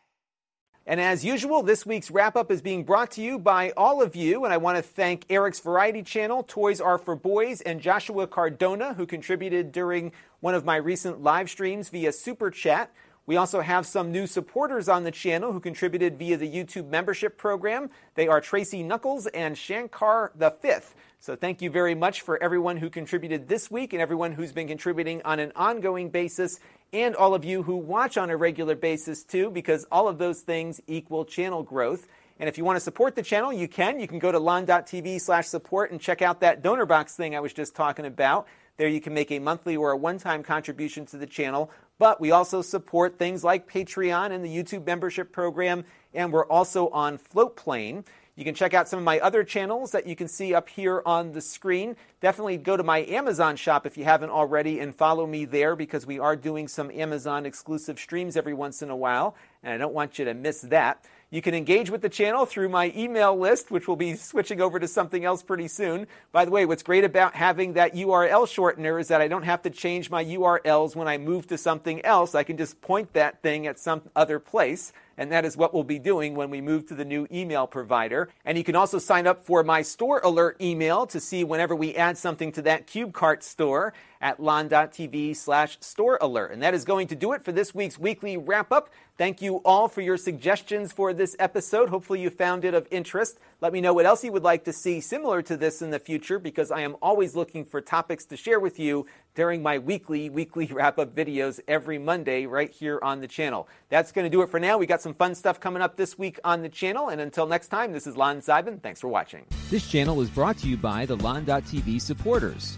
And 0.86 1.00
as 1.00 1.24
usual, 1.24 1.64
this 1.64 1.86
week's 1.86 2.12
wrap 2.12 2.36
up 2.36 2.52
is 2.52 2.62
being 2.62 2.84
brought 2.84 3.12
to 3.12 3.22
you 3.22 3.40
by 3.40 3.72
all 3.78 4.02
of 4.02 4.18
you. 4.18 4.44
And 4.44 4.54
I 4.54 4.58
want 4.58 4.76
to 4.78 4.82
thank 4.82 5.26
Eric's 5.30 5.62
Variety 5.62 6.04
Channel, 6.04 6.44
Toys 6.44 6.82
Are 6.82 6.98
for 6.98 7.16
Boys, 7.16 7.62
and 7.62 7.80
Joshua 7.80 8.28
Cardona, 8.28 8.94
who 8.94 9.06
contributed 9.06 9.72
during 9.72 10.12
one 10.44 10.56
of 10.56 10.66
my 10.66 10.76
recent 10.76 11.24
live 11.24 11.50
streams 11.50 11.88
via 11.88 12.12
Super 12.12 12.52
Chat. 12.52 12.92
We 13.26 13.38
also 13.38 13.62
have 13.62 13.86
some 13.86 14.12
new 14.12 14.28
supporters 14.28 14.90
on 14.90 15.06
the 15.06 15.12
channel 15.12 15.54
who 15.54 15.62
contributed 15.62 16.20
via 16.20 16.36
the 16.36 16.54
YouTube 16.54 16.90
membership 16.90 17.38
program. 17.38 17.90
They 18.16 18.28
are 18.28 18.42
Tracy 18.42 18.84
Knuckles 18.84 19.26
and 19.28 19.58
Shankar 19.58 20.34
the 20.36 20.52
Fifth. 20.52 20.96
So 21.22 21.38
thank 21.38 21.62
you 21.62 21.70
very 21.70 21.96
much 21.96 22.20
for 22.20 22.44
everyone 22.44 22.76
who 22.76 22.90
contributed 22.90 23.48
this 23.48 23.72
week 23.72 23.94
and 23.94 24.02
everyone 24.02 24.34
who's 24.34 24.52
been 24.52 24.68
contributing 24.68 25.22
on 25.24 25.40
an 25.40 25.54
ongoing 25.56 26.10
basis 26.10 26.60
and 26.92 27.16
all 27.16 27.34
of 27.36 27.46
you 27.46 27.64
who 27.64 27.78
watch 27.78 28.18
on 28.18 28.30
a 28.30 28.36
regular 28.36 28.76
basis 28.76 29.24
too, 29.24 29.50
because 29.50 29.86
all 29.94 30.10
of 30.10 30.18
those 30.18 30.42
things 30.42 30.82
equal 30.88 31.24
channel 31.24 31.64
growth. 31.64 32.06
And 32.38 32.50
if 32.50 32.58
you 32.58 32.66
want 32.66 32.76
to 32.76 32.82
support 32.82 33.16
the 33.16 33.24
channel, 33.24 33.54
you 33.54 33.70
can. 33.70 33.98
You 34.02 34.10
can 34.10 34.20
go 34.20 34.30
to 34.30 34.40
lon.tv 34.40 35.22
slash 35.22 35.48
support 35.48 35.92
and 35.92 36.02
check 36.02 36.22
out 36.22 36.42
that 36.42 36.62
donor 36.62 36.86
box 36.86 37.16
thing 37.16 37.34
I 37.34 37.40
was 37.40 37.54
just 37.54 37.76
talking 37.76 38.06
about. 38.06 38.46
There 38.78 38.88
you 38.88 39.02
can 39.02 39.14
make 39.14 39.32
a 39.32 39.40
monthly 39.40 39.78
or 39.78 39.92
a 39.92 39.98
one-time 39.98 40.44
contribution 40.44 41.06
to 41.08 41.18
the 41.18 41.28
channel. 41.28 41.70
But 42.00 42.20
we 42.20 42.32
also 42.32 42.62
support 42.62 43.20
things 43.20 43.44
like 43.44 43.72
Patreon 43.72 44.32
and 44.32 44.44
the 44.44 44.50
YouTube 44.50 44.86
membership 44.86 45.32
program, 45.32 45.86
and 46.14 46.34
we're 46.34 46.48
also 46.48 46.90
on 46.90 47.18
Floatplane. 47.18 48.04
You 48.36 48.44
can 48.44 48.56
check 48.56 48.74
out 48.74 48.90
some 48.90 48.98
of 48.98 49.06
my 49.06 49.20
other 49.20 49.44
channels 49.44 49.92
that 49.92 50.08
you 50.08 50.16
can 50.16 50.28
see 50.28 50.56
up 50.56 50.68
here 50.68 51.04
on 51.06 51.34
the 51.34 51.42
screen. 51.42 51.96
Definitely 52.20 52.58
go 52.58 52.76
to 52.76 52.82
my 52.82 53.06
Amazon 53.06 53.56
shop 53.56 53.86
if 53.86 53.96
you 53.96 54.06
haven't 54.06 54.32
already 54.32 54.80
and 54.80 54.96
follow 54.96 55.28
me 55.28 55.46
there 55.46 55.76
because 55.76 56.08
we 56.08 56.18
are 56.18 56.36
doing 56.36 56.68
some 56.68 56.90
Amazon 56.90 57.46
exclusive 57.46 58.00
streams 58.00 58.36
every 58.36 58.56
once 58.56 58.82
in 58.82 58.90
a 58.90 58.96
while, 58.96 59.36
and 59.62 59.72
I 59.72 59.78
don't 59.78 59.94
want 59.94 60.18
you 60.18 60.26
to 60.26 60.34
miss 60.34 60.62
that. 60.62 61.06
You 61.34 61.42
can 61.42 61.56
engage 61.56 61.90
with 61.90 62.04
the 62.04 62.10
channel 62.10 62.46
through 62.46 62.70
my 62.70 62.94
email 62.96 63.36
list, 63.36 63.72
which 63.72 63.88
will 63.88 63.96
be 63.96 64.16
switching 64.16 64.62
over 64.62 64.80
to 64.80 64.88
something 64.88 65.26
else 65.26 65.42
pretty 65.42 65.68
soon. 65.68 66.06
By 66.32 66.46
the 66.46 66.52
way, 66.52 66.68
what's 66.68 66.84
great 66.84 67.04
about 67.04 67.34
having 67.34 67.74
that 67.74 67.96
URL 67.96 68.46
shortener 68.46 69.02
is 69.02 69.08
that 69.08 69.20
I 69.20 69.28
don't 69.28 69.42
have 69.42 69.64
to 69.64 69.72
change 69.72 70.12
my 70.12 70.24
URLs 70.24 70.96
when 70.96 71.08
I 71.08 71.18
move 71.18 71.48
to 71.48 71.58
something 71.58 72.06
else. 72.06 72.36
I 72.36 72.44
can 72.44 72.56
just 72.56 72.80
point 72.82 73.14
that 73.14 73.42
thing 73.42 73.66
at 73.66 73.80
some 73.80 74.04
other 74.16 74.38
place 74.38 74.94
and 75.18 75.32
that 75.32 75.46
is 75.46 75.58
what 75.58 75.74
we'll 75.74 75.84
be 75.84 76.00
doing 76.00 76.36
when 76.36 76.50
we 76.50 76.62
move 76.62 76.88
to 76.88 76.96
the 76.96 77.06
new 77.06 77.28
email 77.32 77.68
provider. 77.68 78.30
And 78.46 78.58
you 78.58 78.64
can 78.64 78.76
also 78.76 79.00
sign 79.00 79.28
up 79.28 79.46
for 79.46 79.64
my 79.64 79.82
store 79.82 80.22
alert 80.24 80.58
email 80.62 81.06
to 81.08 81.20
see 81.20 81.44
whenever 81.44 81.76
we 81.76 81.96
add 81.96 82.18
something 82.18 82.52
to 82.54 82.62
that 82.64 82.88
CubeCart 82.88 83.44
store 83.44 83.94
at 84.22 84.40
lon.tv 84.40 85.36
slash 85.36 85.78
store 85.82 86.18
alert. 86.22 86.52
And 86.52 86.64
that 86.64 86.74
is 86.74 86.86
going 86.86 87.08
to 87.08 87.16
do 87.16 87.34
it 87.34 87.44
for 87.44 87.52
this 87.52 87.76
week's 87.76 88.00
weekly 88.00 88.38
wrap 88.38 88.72
up. 88.72 88.90
Thank 89.18 89.42
you 89.42 89.58
all 89.58 89.88
for 89.88 90.02
your 90.02 90.18
suggestions 90.18 90.92
for 90.92 91.14
this 91.14 91.36
episode. 91.38 91.90
Hopefully 91.90 92.22
you 92.22 92.30
found 92.30 92.66
it 92.66 92.74
of 92.74 92.88
interest. 92.90 93.38
Let 93.64 93.72
me 93.72 93.80
know 93.80 93.94
what 93.94 94.06
else 94.06 94.26
you 94.26 94.34
would 94.34 94.44
like 94.44 94.66
to 94.66 94.74
see 94.74 95.00
similar 95.00 95.42
to 95.44 95.56
this 95.56 95.82
in 95.82 95.90
the 95.90 95.98
future 95.98 96.38
because 96.38 96.70
I 96.70 96.82
am 96.82 96.98
always 97.02 97.34
looking 97.34 97.64
for 97.64 97.80
topics 97.80 98.26
to 98.26 98.36
share 98.36 98.60
with 98.60 98.78
you 98.78 99.06
during 99.36 99.64
my 99.64 99.78
weekly, 99.78 100.30
weekly 100.30 100.66
wrap 100.72 101.00
up 101.00 101.16
videos 101.16 101.62
every 101.66 101.98
Monday 101.98 102.46
right 102.46 102.70
here 102.70 103.00
on 103.02 103.22
the 103.22 103.28
channel. 103.30 103.70
That's 103.88 104.12
going 104.12 104.26
to 104.26 104.30
do 104.30 104.42
it 104.42 104.50
for 104.50 104.60
now. 104.60 104.78
We 104.78 104.86
got 104.86 105.02
some 105.02 105.14
fun 105.14 105.34
stuff 105.34 105.62
coming 105.62 105.82
up 105.82 105.96
this 105.96 106.20
week 106.20 106.42
on 106.44 106.62
the 106.62 106.68
channel. 106.68 107.08
And 107.08 107.22
until 107.22 107.48
next 107.48 107.70
time, 107.70 107.94
this 107.94 108.06
is 108.06 108.18
Lon 108.18 108.42
Seidman. 108.42 108.82
Thanks 108.82 109.00
for 109.00 109.08
watching. 109.08 109.46
This 109.70 109.90
channel 109.90 110.20
is 110.20 110.30
brought 110.30 110.58
to 110.58 110.68
you 110.68 110.76
by 110.76 111.06
the 111.06 111.16
Lon.TV 111.16 112.02
supporters, 112.02 112.78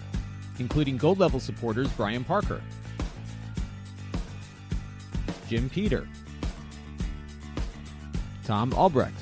including 0.60 0.98
gold 0.98 1.18
level 1.18 1.40
supporters 1.40 1.90
Brian 1.94 2.24
Parker, 2.24 2.62
Jim 5.50 5.68
Peter, 5.68 6.08
Tom 8.44 8.72
Albrecht, 8.74 9.16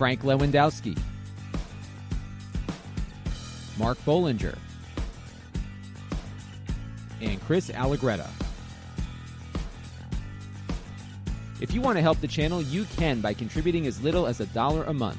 Frank 0.00 0.22
Lewandowski, 0.22 0.98
Mark 3.78 3.98
Bollinger, 4.06 4.56
and 7.20 7.38
Chris 7.42 7.68
Allegretta. 7.68 8.26
If 11.60 11.74
you 11.74 11.82
want 11.82 11.98
to 11.98 12.00
help 12.00 12.18
the 12.22 12.28
channel, 12.28 12.62
you 12.62 12.86
can 12.96 13.20
by 13.20 13.34
contributing 13.34 13.86
as 13.86 14.00
little 14.00 14.26
as 14.26 14.40
a 14.40 14.46
dollar 14.46 14.84
a 14.84 14.94
month. 14.94 15.18